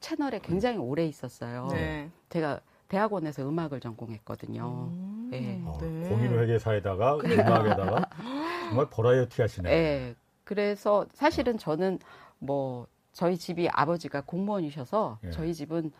[0.05, 1.67] 채널에 굉장히 오래 있었어요.
[1.71, 2.11] 네.
[2.29, 4.91] 제가 대학원에서 음악을 전공했거든요.
[4.91, 5.59] 음, 네.
[5.65, 8.05] 어, 공인회계사에다가 음악에다가
[8.69, 9.67] 정말 버라이어티 하시네.
[9.67, 10.15] 네.
[10.43, 11.97] 그래서 사실은 저는
[12.37, 15.31] 뭐 저희 집이 아버지가 공무원이셔서 예.
[15.31, 15.91] 저희 집은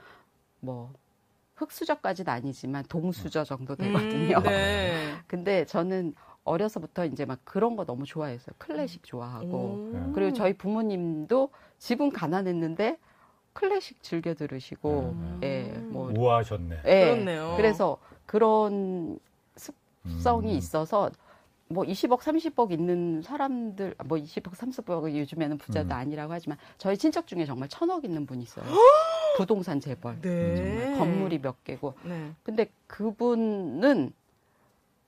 [0.60, 0.94] 뭐
[1.56, 4.38] 흑수저까지는 아니지만 동수저 정도 음, 되거든요.
[4.38, 5.16] 음, 네.
[5.26, 8.54] 근데 저는 어려서부터 이제 막 그런 거 너무 좋아했어요.
[8.60, 9.90] 클래식 좋아하고.
[9.94, 10.12] 음.
[10.14, 11.50] 그리고 저희 부모님도
[11.80, 13.00] 집은 가난했는데
[13.56, 15.40] 클래식 즐겨 들으시고, 음.
[15.42, 16.82] 예, 뭐 우아하셨네.
[16.86, 17.54] 예, 그렇네요.
[17.56, 19.18] 그래서 그런
[19.56, 20.58] 습성이 음.
[20.58, 21.10] 있어서
[21.70, 25.92] 뭐 20억, 30억 있는 사람들, 뭐 20억, 30억이 요즘에는 부자도 음.
[25.94, 28.66] 아니라고 하지만 저희 친척 중에 정말 천억 있는 분 있어요.
[29.38, 30.20] 부동산 재벌.
[30.22, 30.94] 네.
[30.98, 31.94] 건물이 몇 개고.
[32.04, 32.34] 네.
[32.44, 34.12] 근데 그분은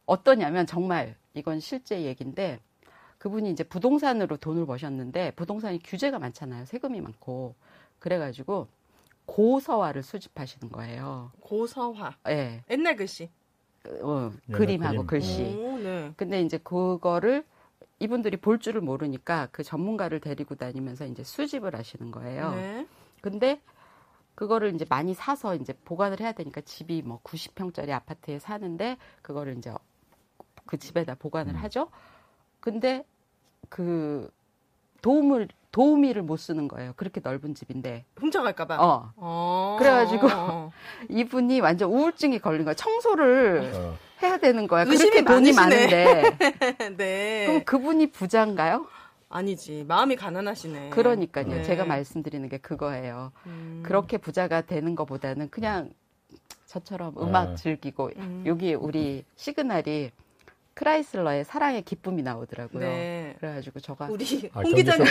[0.05, 2.59] 어떠냐면 정말 이건 실제 얘기인데
[3.17, 6.65] 그분이 이제 부동산으로 돈을 버셨는데 부동산이 규제가 많잖아요.
[6.65, 7.55] 세금이 많고.
[7.99, 8.67] 그래가지고
[9.25, 11.31] 고서화를 수집하시는 거예요.
[11.41, 12.15] 고서화.
[12.29, 12.33] 예.
[12.33, 12.63] 네.
[12.69, 13.29] 옛날 글씨.
[14.01, 15.07] 어, 그림하고 그림.
[15.07, 15.43] 글씨.
[15.43, 16.13] 오, 네.
[16.15, 17.45] 근데 이제 그거를
[17.99, 22.51] 이분들이 볼 줄을 모르니까 그 전문가를 데리고 다니면서 이제 수집을 하시는 거예요.
[22.55, 22.87] 네.
[23.21, 23.61] 근데
[24.35, 29.73] 그거를 이제 많이 사서 이제 보관을 해야 되니까 집이 뭐 90평짜리 아파트에 사는데 그거를 이제
[30.65, 31.63] 그 집에다 보관을 음.
[31.63, 31.89] 하죠.
[32.59, 33.03] 근데
[33.69, 34.29] 그
[35.01, 36.93] 도움을 도우미를 못 쓰는 거예요.
[36.95, 38.03] 그렇게 넓은 집인데.
[38.15, 38.83] 훔쳐갈까봐.
[38.83, 39.13] 어.
[39.15, 39.75] 어.
[39.77, 40.27] 그래가지고
[41.07, 42.73] 이분이 완전 우울증이 걸린 거야.
[42.73, 43.95] 청소를 어.
[44.23, 44.85] 해야 되는 거야.
[44.85, 46.15] 그렇게 돈이 많으시네.
[46.23, 46.97] 많은데.
[46.97, 47.45] 네.
[47.45, 48.87] 그럼 그분이 부자인가요?
[49.29, 49.85] 아니지.
[49.87, 50.89] 마음이 가난하시네.
[50.89, 51.47] 그러니까요.
[51.47, 51.61] 네.
[51.61, 53.31] 제가 말씀드리는 게 그거예요.
[53.45, 53.83] 음.
[53.85, 55.91] 그렇게 부자가 되는 것보다는 그냥
[56.65, 57.55] 저처럼 음악 네.
[57.55, 58.43] 즐기고 음.
[58.47, 60.09] 여기 우리 시그널이
[60.77, 62.79] 크라이슬러의 사랑의 기쁨이 나오더라고요.
[62.87, 63.35] 네.
[63.39, 65.05] 그래가지고 저가 우리 아, 홍 기자님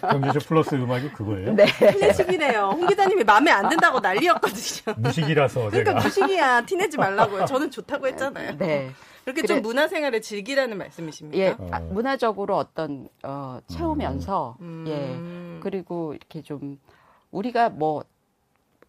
[0.00, 1.52] 경제쇼 플러스 음악이 그거예요?
[1.52, 1.66] 네.
[1.66, 2.70] 티네식이래요.
[2.70, 4.96] 홍 기자님이 마음에 안 든다고 난리였거든요.
[4.96, 6.00] 무식이라서 그러니까 제가.
[6.00, 6.64] 무식이야.
[6.64, 7.44] 티내지 말라고요.
[7.44, 8.56] 저는 좋다고 했잖아요.
[8.56, 8.90] 네.
[9.24, 11.38] 그렇게 그래, 좀 문화생활을 즐기라는 말씀이십니까?
[11.38, 11.68] 예, 어.
[11.70, 14.84] 아, 문화적으로 어떤 어, 채우면서 음.
[14.88, 16.78] 예 그리고 이렇게 좀
[17.30, 18.04] 우리가 뭐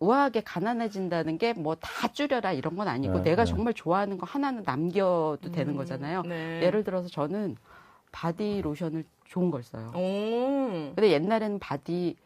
[0.01, 3.51] 우아하게 가난해진다는 게 뭐 다 줄여라 이런 건 아니고 네, 내가 네.
[3.51, 6.23] 정말 좋아하는 거 하나는 남겨도 음, 되는 거잖아요.
[6.23, 6.61] 네.
[6.63, 7.55] 예를 들어서 저는
[8.11, 9.91] 바디 로션을 좋은 걸 써요.
[9.95, 10.93] 오.
[10.95, 12.17] 근데 옛날에는 바디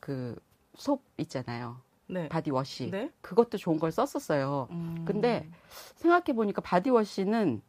[0.00, 0.36] 그
[0.76, 1.76] soap 있잖아요.
[2.06, 2.28] 네.
[2.28, 2.90] 바디 워시.
[2.90, 3.10] 네?
[3.20, 4.68] 그것도 좋은 걸 썼었어요.
[4.70, 5.04] 음.
[5.06, 5.46] 근데
[5.96, 7.60] 생각해 보니까 바디 워시는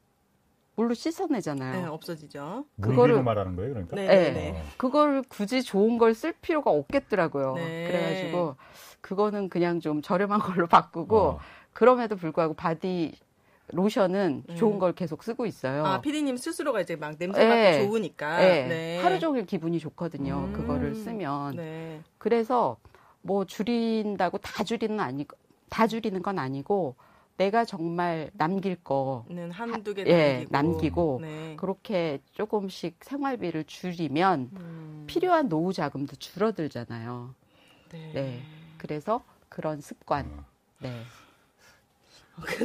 [0.76, 1.82] 물로 씻어내잖아요.
[1.82, 2.66] 네, 없어지죠.
[2.80, 3.96] 그거를 말하는 거예요, 그러니까.
[3.98, 4.32] 네, 네.
[4.32, 4.52] 네.
[4.52, 4.64] 어.
[4.78, 7.56] 그걸 굳이 좋은 걸 쓸 필요가 없겠더라고요.
[7.56, 7.88] 네.
[7.88, 8.56] 그래가지고
[9.02, 11.40] 그거는 그냥 좀 저렴한 걸로 바꾸고 어.
[11.74, 13.14] 그럼에도 불구하고 바디
[13.74, 14.56] 로션은 음.
[14.56, 15.86] 좋은 걸 계속 쓰고 있어요.
[15.86, 17.86] 아, 피디님 스스로가 이제 막 냄새 맡고 네.
[17.86, 18.38] 좋으니까.
[18.38, 18.68] 네.
[18.68, 19.00] 네.
[19.02, 20.50] 하루 종일 기분이 좋거든요.
[20.50, 20.54] 음.
[20.54, 21.56] 그거를 쓰면.
[21.56, 22.02] 네.
[22.18, 22.78] 그래서
[23.22, 25.38] 뭐 줄인다고 다 줄이는 아니고
[25.70, 26.96] 다 줄이는 건 아니고
[27.38, 31.56] 내가 정말 남길 거는 한두 개 예, 남기고 네.
[31.58, 35.04] 그렇게 조금씩 생활비를 줄이면 음.
[35.08, 37.34] 필요한 노후 자금도 줄어들잖아요.
[37.92, 38.12] 네.
[38.14, 38.42] 네.
[38.82, 40.26] 그래서 그런 습관.
[40.26, 40.44] 음.
[40.80, 41.04] 네.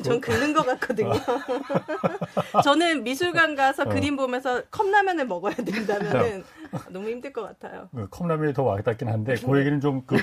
[0.02, 1.12] 전 긁는 것 같거든요.
[2.64, 3.88] 저는 미술관 가서 어.
[3.90, 6.42] 그림 보면서 컵라면을 먹어야 된다면
[6.88, 7.90] 너무 힘들 것 같아요.
[7.94, 10.16] 그 컵라면이 더 와닿긴 한데 그 얘기는 좀 그,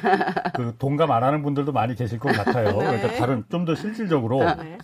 [0.55, 2.69] 그 동감 안 하는 분들도 많이 계실 것 같아요.
[2.69, 2.73] 네.
[2.73, 4.79] 그러니까 다른 좀 더 실질적으로 네.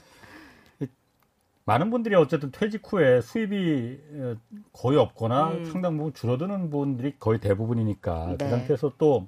[1.66, 4.36] 많은 분들이 어쨌든 퇴직 후에 수입이 어,
[4.74, 5.66] 거의 없거나 음.
[5.66, 8.38] 상당 부분 줄어드는 분들이 거의 대부분이니까 그 네.
[8.38, 9.28] 그 상태에서 또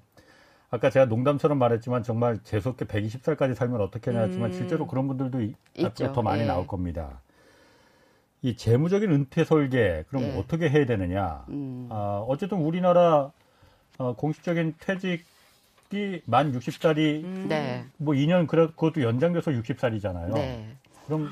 [0.72, 4.58] 아까 제가 농담처럼 말했지만 정말 재수없게 120살까지 살면 어떻게 하냐 했지만 음.
[4.58, 5.42] 실제로 그런 분들도
[5.76, 6.14] 있죠.
[6.14, 6.46] 더 많이 예.
[6.46, 7.20] 나올 겁니다.
[8.42, 10.38] 이 재무적인 은퇴 설계 그럼 예.
[10.38, 11.46] 어떻게 해야 되느냐?
[11.50, 11.90] 음.
[11.92, 13.32] 아, 어쨌든 우리나라
[13.98, 17.46] 어, 공식적인 퇴직이 만 60살이 음.
[17.50, 17.86] 네.
[17.98, 20.34] 뭐 2년 그래 그것도 연장돼서 60살이잖아요.
[20.34, 20.78] 네.
[21.06, 21.30] 그럼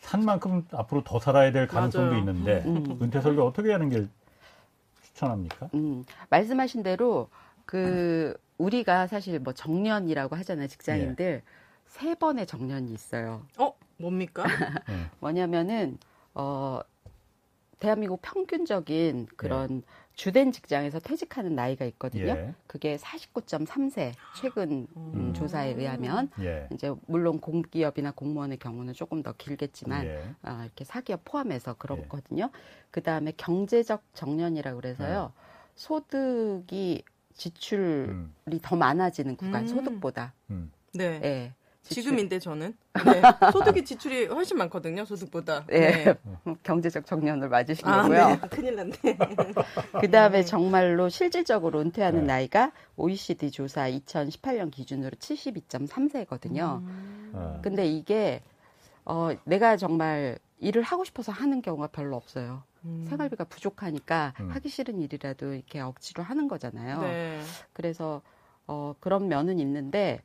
[0.00, 2.18] 산 만큼 앞으로 더 살아야 될 가능성도 맞아요.
[2.18, 2.98] 있는데 음.
[3.00, 4.06] 은퇴 설계 어떻게 하는 게
[5.04, 5.70] 추천합니까?
[5.74, 6.04] 음.
[6.30, 7.28] 말씀하신 대로
[7.70, 11.42] 그 우리가 사실 뭐 정년이라고 하잖아요 직장인들 예.
[11.86, 13.46] 세 번의 정년이 있어요.
[13.58, 14.42] 어 뭡니까?
[14.88, 15.06] 네.
[15.20, 15.96] 뭐냐면은
[16.34, 16.80] 어
[17.78, 19.82] 대한민국 평균적인 그런 예.
[20.14, 22.32] 주된 직장에서 퇴직하는 나이가 있거든요.
[22.32, 22.54] 예.
[22.66, 25.12] 그게 49.3세 최근 음.
[25.14, 25.32] 음.
[25.32, 26.68] 조사에 의하면 예.
[26.72, 30.24] 이제 물론 공기업이나 공무원의 경우는 조금 더 길겠지만 예.
[30.42, 32.50] 어, 이렇게 사기업 포함해서 그렇거든요.
[32.90, 35.32] 그 다음에 경제적 정년이라고 그래서요.
[35.32, 35.50] 네.
[35.76, 37.04] 소득이
[37.34, 38.34] 지출이 음.
[38.62, 39.68] 더 많아지는 구간 음.
[39.68, 40.32] 소득보다.
[40.50, 40.72] 음.
[40.92, 41.18] 네.
[41.20, 41.54] 네.
[41.82, 43.22] 지금인데 저는 네.
[43.52, 45.64] 소득이 지출이 훨씬 많거든요 소득보다.
[45.66, 46.04] 네.
[46.04, 46.14] 네.
[46.62, 48.22] 경제적 정년을 맞으시려고요.
[48.22, 48.48] 아, 네.
[48.48, 48.92] 큰일 났네.
[50.00, 52.26] 그 다음에 정말로 실질적으로 은퇴하는 네.
[52.26, 56.78] 나이가 OECD 조사 2018년 기준으로 72.3세거든요.
[56.80, 57.32] 음.
[57.34, 57.60] 네.
[57.62, 58.42] 근데 이게
[59.04, 62.62] 어, 내가 정말 일을 하고 싶어서 하는 경우가 별로 없어요.
[62.84, 63.04] 음.
[63.08, 64.50] 생활비가 부족하니까 음.
[64.50, 67.00] 하기 싫은 일이라도 이렇게 억지로 하는 거잖아요.
[67.00, 67.40] 네.
[67.72, 68.22] 그래서
[68.66, 70.20] 어, 그런 면은 있는데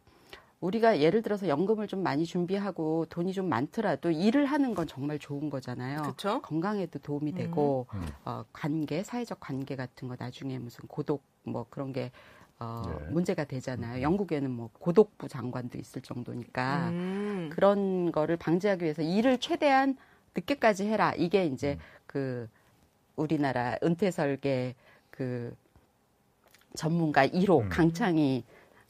[0.62, 5.50] 우리가 예를 들어서 연금을 좀 많이 준비하고 돈이 좀 많더라도 일을 하는 건 정말 좋은
[5.50, 6.02] 거잖아요.
[6.04, 6.42] 그쵸?
[6.42, 7.36] 건강에도 도움이 음.
[7.36, 8.06] 되고 음.
[8.24, 12.12] 어, 관계, 사회적 관계 같은 거 나중에 무슨 고독 뭐 그런 게
[12.58, 13.12] 어, 네.
[13.12, 13.98] 문제가 되잖아요.
[13.98, 14.02] 음.
[14.02, 17.50] 영국에는 뭐 고독부 장관도 있을 정도니까 음.
[17.52, 19.98] 그런 거를 방지하기 위해서 일을 최대한
[20.36, 21.14] 늦게까지 해라.
[21.16, 21.80] 이게 이제 음.
[22.06, 22.48] 그
[23.16, 24.76] 우리나라 은퇴 설계
[25.10, 25.56] 그
[26.76, 27.70] 전문가 1호 음.
[27.70, 28.44] 강창희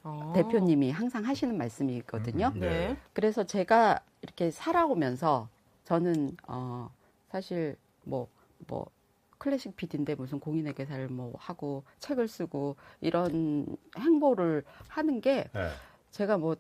[0.03, 0.33] 어.
[0.35, 2.51] 대표님이 항상 하시는 말씀이거든요.
[2.55, 2.97] 음, 네.
[3.13, 5.49] 그래서 제가 이렇게 살아오면서
[5.83, 6.89] 저는 어
[7.29, 8.27] 사실 뭐뭐
[8.67, 8.89] 뭐
[9.37, 13.65] 클래식 PD인데 무슨 공인의 계사를 뭐 하고 책을 쓰고 이런
[13.97, 15.69] 행보를 하는 게 네.
[16.11, 16.55] 제가 뭐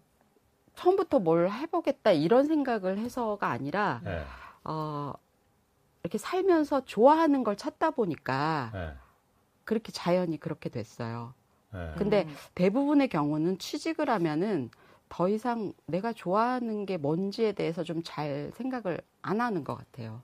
[0.75, 4.23] 처음부터 뭘 해보겠다 이런 생각을 해서가 아니라 네.
[4.63, 5.13] 어,
[6.05, 8.93] 이렇게 살면서 좋아하는 걸 찾다 보니까 네.
[9.63, 11.33] 그렇게 자연히 그렇게 됐어요.
[11.73, 11.93] 네.
[11.97, 12.35] 근데 음.
[12.53, 14.69] 대부분의 경우는 취직을 하면은
[15.09, 20.21] 더 이상 내가 좋아하는 게 뭔지에 대해서 좀 잘 생각을 안 하는 것 같아요.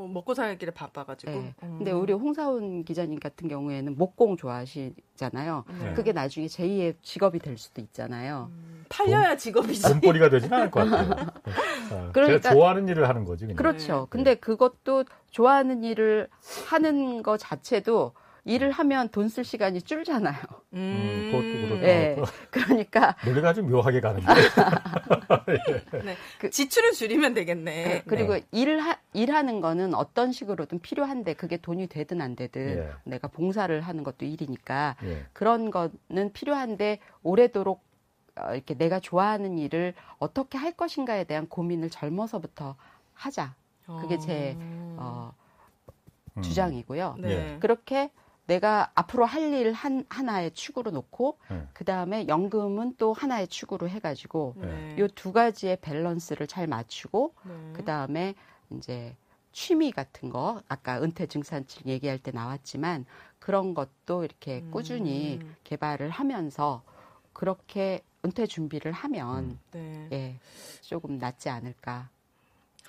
[0.00, 1.30] 어, 먹고 살기를 바빠가지고.
[1.30, 1.54] 네.
[1.62, 1.74] 음.
[1.78, 5.64] 근데 우리 홍사훈 기자님 같은 경우에는 목공 좋아하시잖아요.
[5.82, 5.92] 네.
[5.92, 8.48] 그게 나중에 제2의 직업이 될 수도 있잖아요.
[8.50, 9.82] 음, 팔려야 직업이지.
[9.82, 11.10] 돈벌이가 되진 않을 것 같아요.
[11.92, 13.44] 어, 그러니까, 제가 좋아하는 일을 하는 거지.
[13.44, 13.56] 그냥.
[13.56, 14.00] 그렇죠.
[14.00, 14.06] 네.
[14.08, 16.28] 근데 그것도 좋아하는 일을
[16.68, 18.12] 하는 것 자체도
[18.50, 20.36] 일을 하면 돈 쓸 시간이 줄잖아요.
[20.72, 21.86] 음, 음 그것도 그렇고.
[21.86, 22.16] 네.
[22.50, 24.26] 그러니까 노래가 좀 묘하게 가는데.
[26.04, 26.16] 네.
[26.40, 28.02] 그, 지출을 줄이면 되겠네.
[28.06, 28.44] 그, 리고 네.
[28.50, 32.90] 일을 하, 일하는 거는 어떤 식으로든 필요한데 그게 돈이 되든 안 되든 예.
[33.04, 35.26] 내가 봉사를 하는 것도 일이니까 예.
[35.32, 37.84] 그런 거는 필요한데 오래도록
[38.34, 42.74] 어, 이렇게 내가 좋아하는 일을 어떻게 할 것인가에 대한 고민을 젊어서부터
[43.14, 43.54] 하자.
[44.00, 44.56] 그게 제
[44.96, 45.34] 어,
[46.36, 46.42] 음.
[46.42, 47.16] 주장이고요.
[47.18, 47.56] 네.
[47.60, 48.10] 그렇게
[48.50, 51.66] 내가 앞으로 할 일 한, 하나의 축으로 놓고 네.
[51.72, 54.96] 그 다음에 연금은 또 하나의 축으로 해 가지고 네.
[54.98, 57.72] 요두 가지의 밸런스를 잘 맞추고 네.
[57.74, 58.34] 그 다음에
[58.70, 59.16] 이제
[59.52, 63.06] 취미 같은 거 아까 은퇴 증산증 얘기할 때 나왔지만
[63.38, 64.70] 그런 것도 이렇게 음.
[64.70, 66.82] 꾸준히 개발을 하면서
[67.32, 70.08] 그렇게 은퇴 준비를 하면 음.
[70.12, 70.38] 예
[70.80, 72.10] 조금 낫지 않을까.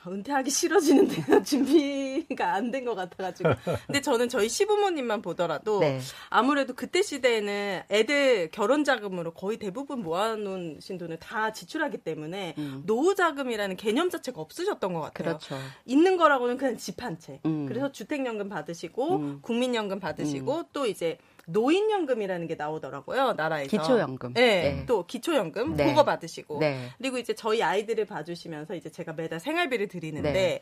[0.09, 1.43] 은퇴하기 싫어지는데요.
[1.45, 3.49] 준비가 안 된 것 같아가지고.
[3.85, 5.99] 근데 저는 저희 시부모님만 보더라도 네.
[6.29, 12.83] 아무래도 그때 시대에는 애들 결혼 자금으로 거의 대부분 모아놓으신 돈을 다 지출하기 때문에 음.
[12.85, 15.37] 노후 자금이라는 개념 자체가 없으셨던 것 같아요.
[15.37, 15.57] 그렇죠.
[15.85, 17.39] 있는 거라고는 그냥 집 한 채.
[17.45, 17.65] 음.
[17.67, 19.39] 그래서 주택연금 받으시고 음.
[19.41, 20.63] 국민연금 받으시고 음.
[20.71, 21.17] 또 이제
[21.51, 24.33] 노인연금이라는 게 나오더라고요 나라에서 기초연금.
[24.33, 24.85] 네, 네.
[24.85, 25.85] 또 기초연금 네.
[25.87, 26.89] 그거 받으시고 네.
[26.97, 30.31] 그리고 이제 저희 아이들을 봐주시면서 이제 제가 매달 생활비를 드리는데.
[30.31, 30.61] 네.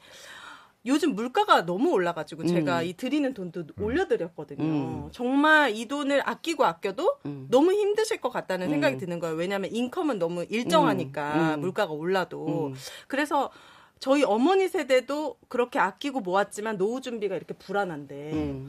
[0.86, 2.48] 요즘 물가가 너무 올라가지고 음.
[2.48, 3.84] 제가 이 드리는 돈도 음.
[3.84, 4.64] 올려드렸거든요.
[4.64, 5.10] 음.
[5.12, 7.48] 정말 이 돈을 아끼고 아껴도 음.
[7.50, 9.00] 너무 힘드실 것 같다는 생각이 음.
[9.00, 9.36] 드는 거예요.
[9.36, 11.60] 왜냐하면 인컴은 너무 일정하니까 음.
[11.60, 12.74] 물가가 올라도.
[13.08, 13.52] 그래서
[14.00, 18.64] 저희 어머니 세대도 그렇게 아끼고 모았지만 노후 준비가 이렇게 불안한데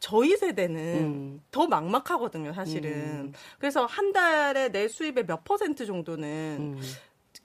[0.00, 1.40] 저희 세대는 음.
[1.50, 2.90] 더 막막하거든요, 사실은.
[2.92, 3.32] 음.
[3.58, 6.82] 그래서 한 달에 내 수입의 몇 퍼센트 정도는 음.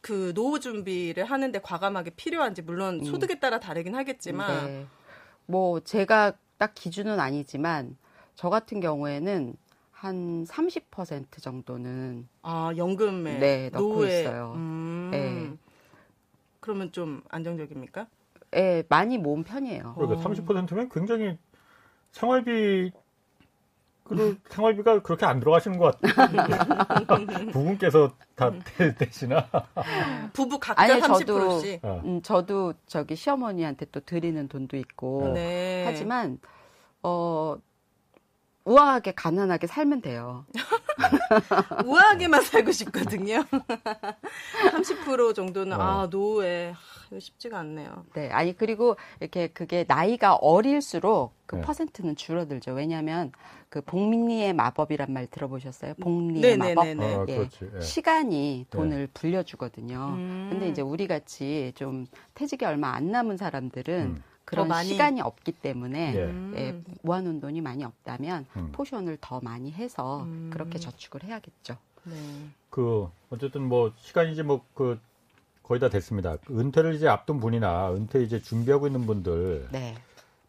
[0.01, 3.05] 그 노후 준비를 하는데 과감하게 필요한지 물론 음.
[3.05, 4.85] 소득에 따라 다르긴 하겠지만 네.
[5.45, 7.97] 뭐 제가 딱 기준은 아니지만
[8.35, 9.55] 저 같은 경우에는
[9.91, 14.21] 한 30% 정도는 아 연금에 네 넣고 노후에.
[14.21, 14.53] 있어요.
[14.55, 15.09] 음.
[15.11, 15.57] 네.
[16.59, 18.07] 그러면 좀 안정적입니까?
[18.51, 19.93] 네, 많이 모은 편이에요.
[19.95, 21.37] 그러니까 30%면 굉장히
[22.11, 22.91] 생활비
[24.03, 27.47] 그 생활비가 그렇게 안 들어가시는 것 같아요.
[27.53, 28.51] 부분께서 다
[28.97, 29.47] 대시나.
[30.33, 31.81] 부부 각자 아니, 30%씩.
[31.81, 35.85] 저도, 음, 저도 저기 시어머니한테 또 드리는 돈도 있고 네.
[35.85, 36.39] 하지만
[37.03, 37.55] 어
[38.65, 40.45] 우아하게 가난하게 살면 돼요.
[41.85, 43.43] 우아하게만 살고 싶거든요.
[44.71, 45.83] 30% 정도는 어.
[45.83, 46.75] 아 노후에
[47.11, 48.05] 이거 쉽지가 않네요.
[48.13, 51.61] 네, 아니 그리고 이렇게 그게 나이가 어릴수록 그 네.
[51.61, 52.71] 퍼센트는 줄어들죠.
[52.71, 53.33] 왜냐하면
[53.69, 55.95] 그 복리의 마법이란 말 들어보셨어요?
[55.95, 56.95] 복리의 네네네네.
[56.95, 57.29] 마법.
[57.29, 57.49] 아, 예.
[57.49, 57.81] 네.
[57.81, 59.07] 시간이 돈을 네.
[59.13, 60.13] 불려주거든요.
[60.15, 60.47] 음.
[60.49, 64.23] 근데 이제 우리 같이 좀 퇴직이 얼마 안 남은 사람들은 음.
[64.45, 64.87] 그런 많이...
[64.87, 66.59] 시간이 없기 때문에 예.
[66.59, 68.71] 예, 모아놓은 돈이 많이 없다면 음.
[68.71, 70.49] 포션을 더 많이 해서 음.
[70.51, 71.77] 그렇게 저축을 해야겠죠.
[72.05, 72.13] 네.
[72.69, 74.99] 그 어쨌든 뭐 시간이 이제 뭐 그
[75.63, 76.37] 거의 다 됐습니다.
[76.45, 79.95] 그 은퇴를 이제 앞둔 분이나 은퇴 이제 준비하고 있는 분들 네.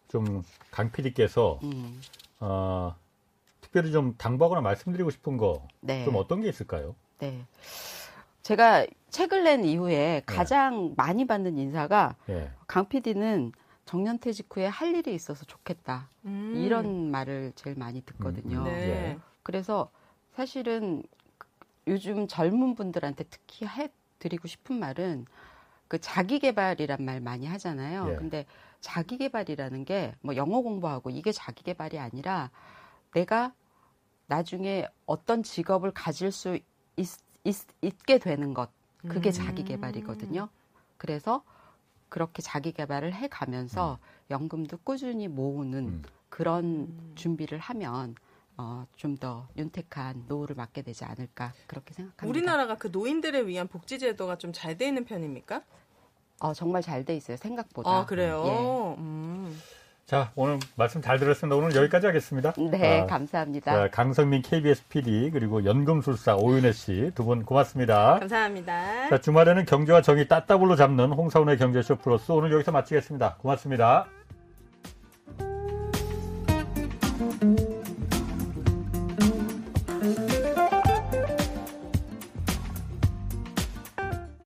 [0.09, 2.01] 좀강 PD께서 음.
[2.41, 2.95] 어,
[3.61, 6.07] 특별히 좀 당부하거나 말씀드리고 싶은 거좀 네.
[6.15, 6.95] 어떤 게 있을까요?
[7.19, 7.47] 네.
[8.43, 10.23] 제가 책을 낸 이후에 네.
[10.27, 10.95] 가장 네.
[10.97, 12.51] 많이 받는 인사가 네.
[12.67, 13.53] 강 PD는
[13.85, 16.09] 정년퇴직 후에 할 일이 있어서 좋겠다.
[16.25, 16.55] 음.
[16.57, 18.59] 이런 말을 제일 많이 듣거든요.
[18.59, 18.65] 음.
[18.65, 18.71] 네.
[18.73, 19.19] 예.
[19.43, 19.91] 그래서
[20.35, 21.03] 사실은
[21.87, 23.91] 요즘 젊은 분들한테 특히 해
[24.23, 25.27] 드리고 싶은 말은
[25.89, 28.09] 그 자기 개발이란 말 많이 하잖아요.
[28.13, 28.17] 예.
[28.17, 28.47] 근데
[28.81, 32.51] 자기 개발이라는 게 뭐 영어 공부하고 이게 자기 개발이 아니라
[33.13, 33.53] 내가
[34.29, 36.59] 나중에 어떤 직업을 가질 수
[36.97, 37.09] 있,
[37.45, 38.71] 있, 게 되는 것
[39.09, 39.33] 그게 음.
[39.33, 40.49] 자기 개발이거든요.
[40.97, 41.43] 그래서
[42.09, 44.31] 그렇게 자기 개발을 해 가면서 음.
[44.31, 46.03] 연금도 꾸준히 모으는 음.
[46.29, 47.13] 그런 음.
[47.17, 48.15] 준비를 하면
[48.63, 52.27] 어, 좀 더 윤택한 노후를 맞게 되지 않을까 그렇게 생각합니다.
[52.29, 55.63] 우리나라가 그 노인들을 위한 복지 제도가 좀 잘 돼 있는 편입니까?
[56.41, 57.37] 어, 정말 잘 돼 있어요.
[57.37, 57.91] 생각보다.
[57.91, 58.43] 아, 그래요?
[58.47, 59.01] 예.
[59.01, 59.61] 음.
[60.07, 61.57] 자, 오늘 말씀 잘 들었습니다.
[61.57, 62.53] 오늘 여기까지 하겠습니다.
[62.59, 63.73] 네, 아, 감사합니다.
[63.73, 68.19] 자, 강성민 KBS PD 그리고 연금술사 오윤혜 씨 두 분 고맙습니다.
[68.19, 69.09] 감사합니다.
[69.11, 73.37] 자, 주말에는 경제와 정의 따따블로 잡는 홍사운의 경제쇼 플러스 오늘 여기서 마치겠습니다.
[73.37, 74.07] 고맙습니다.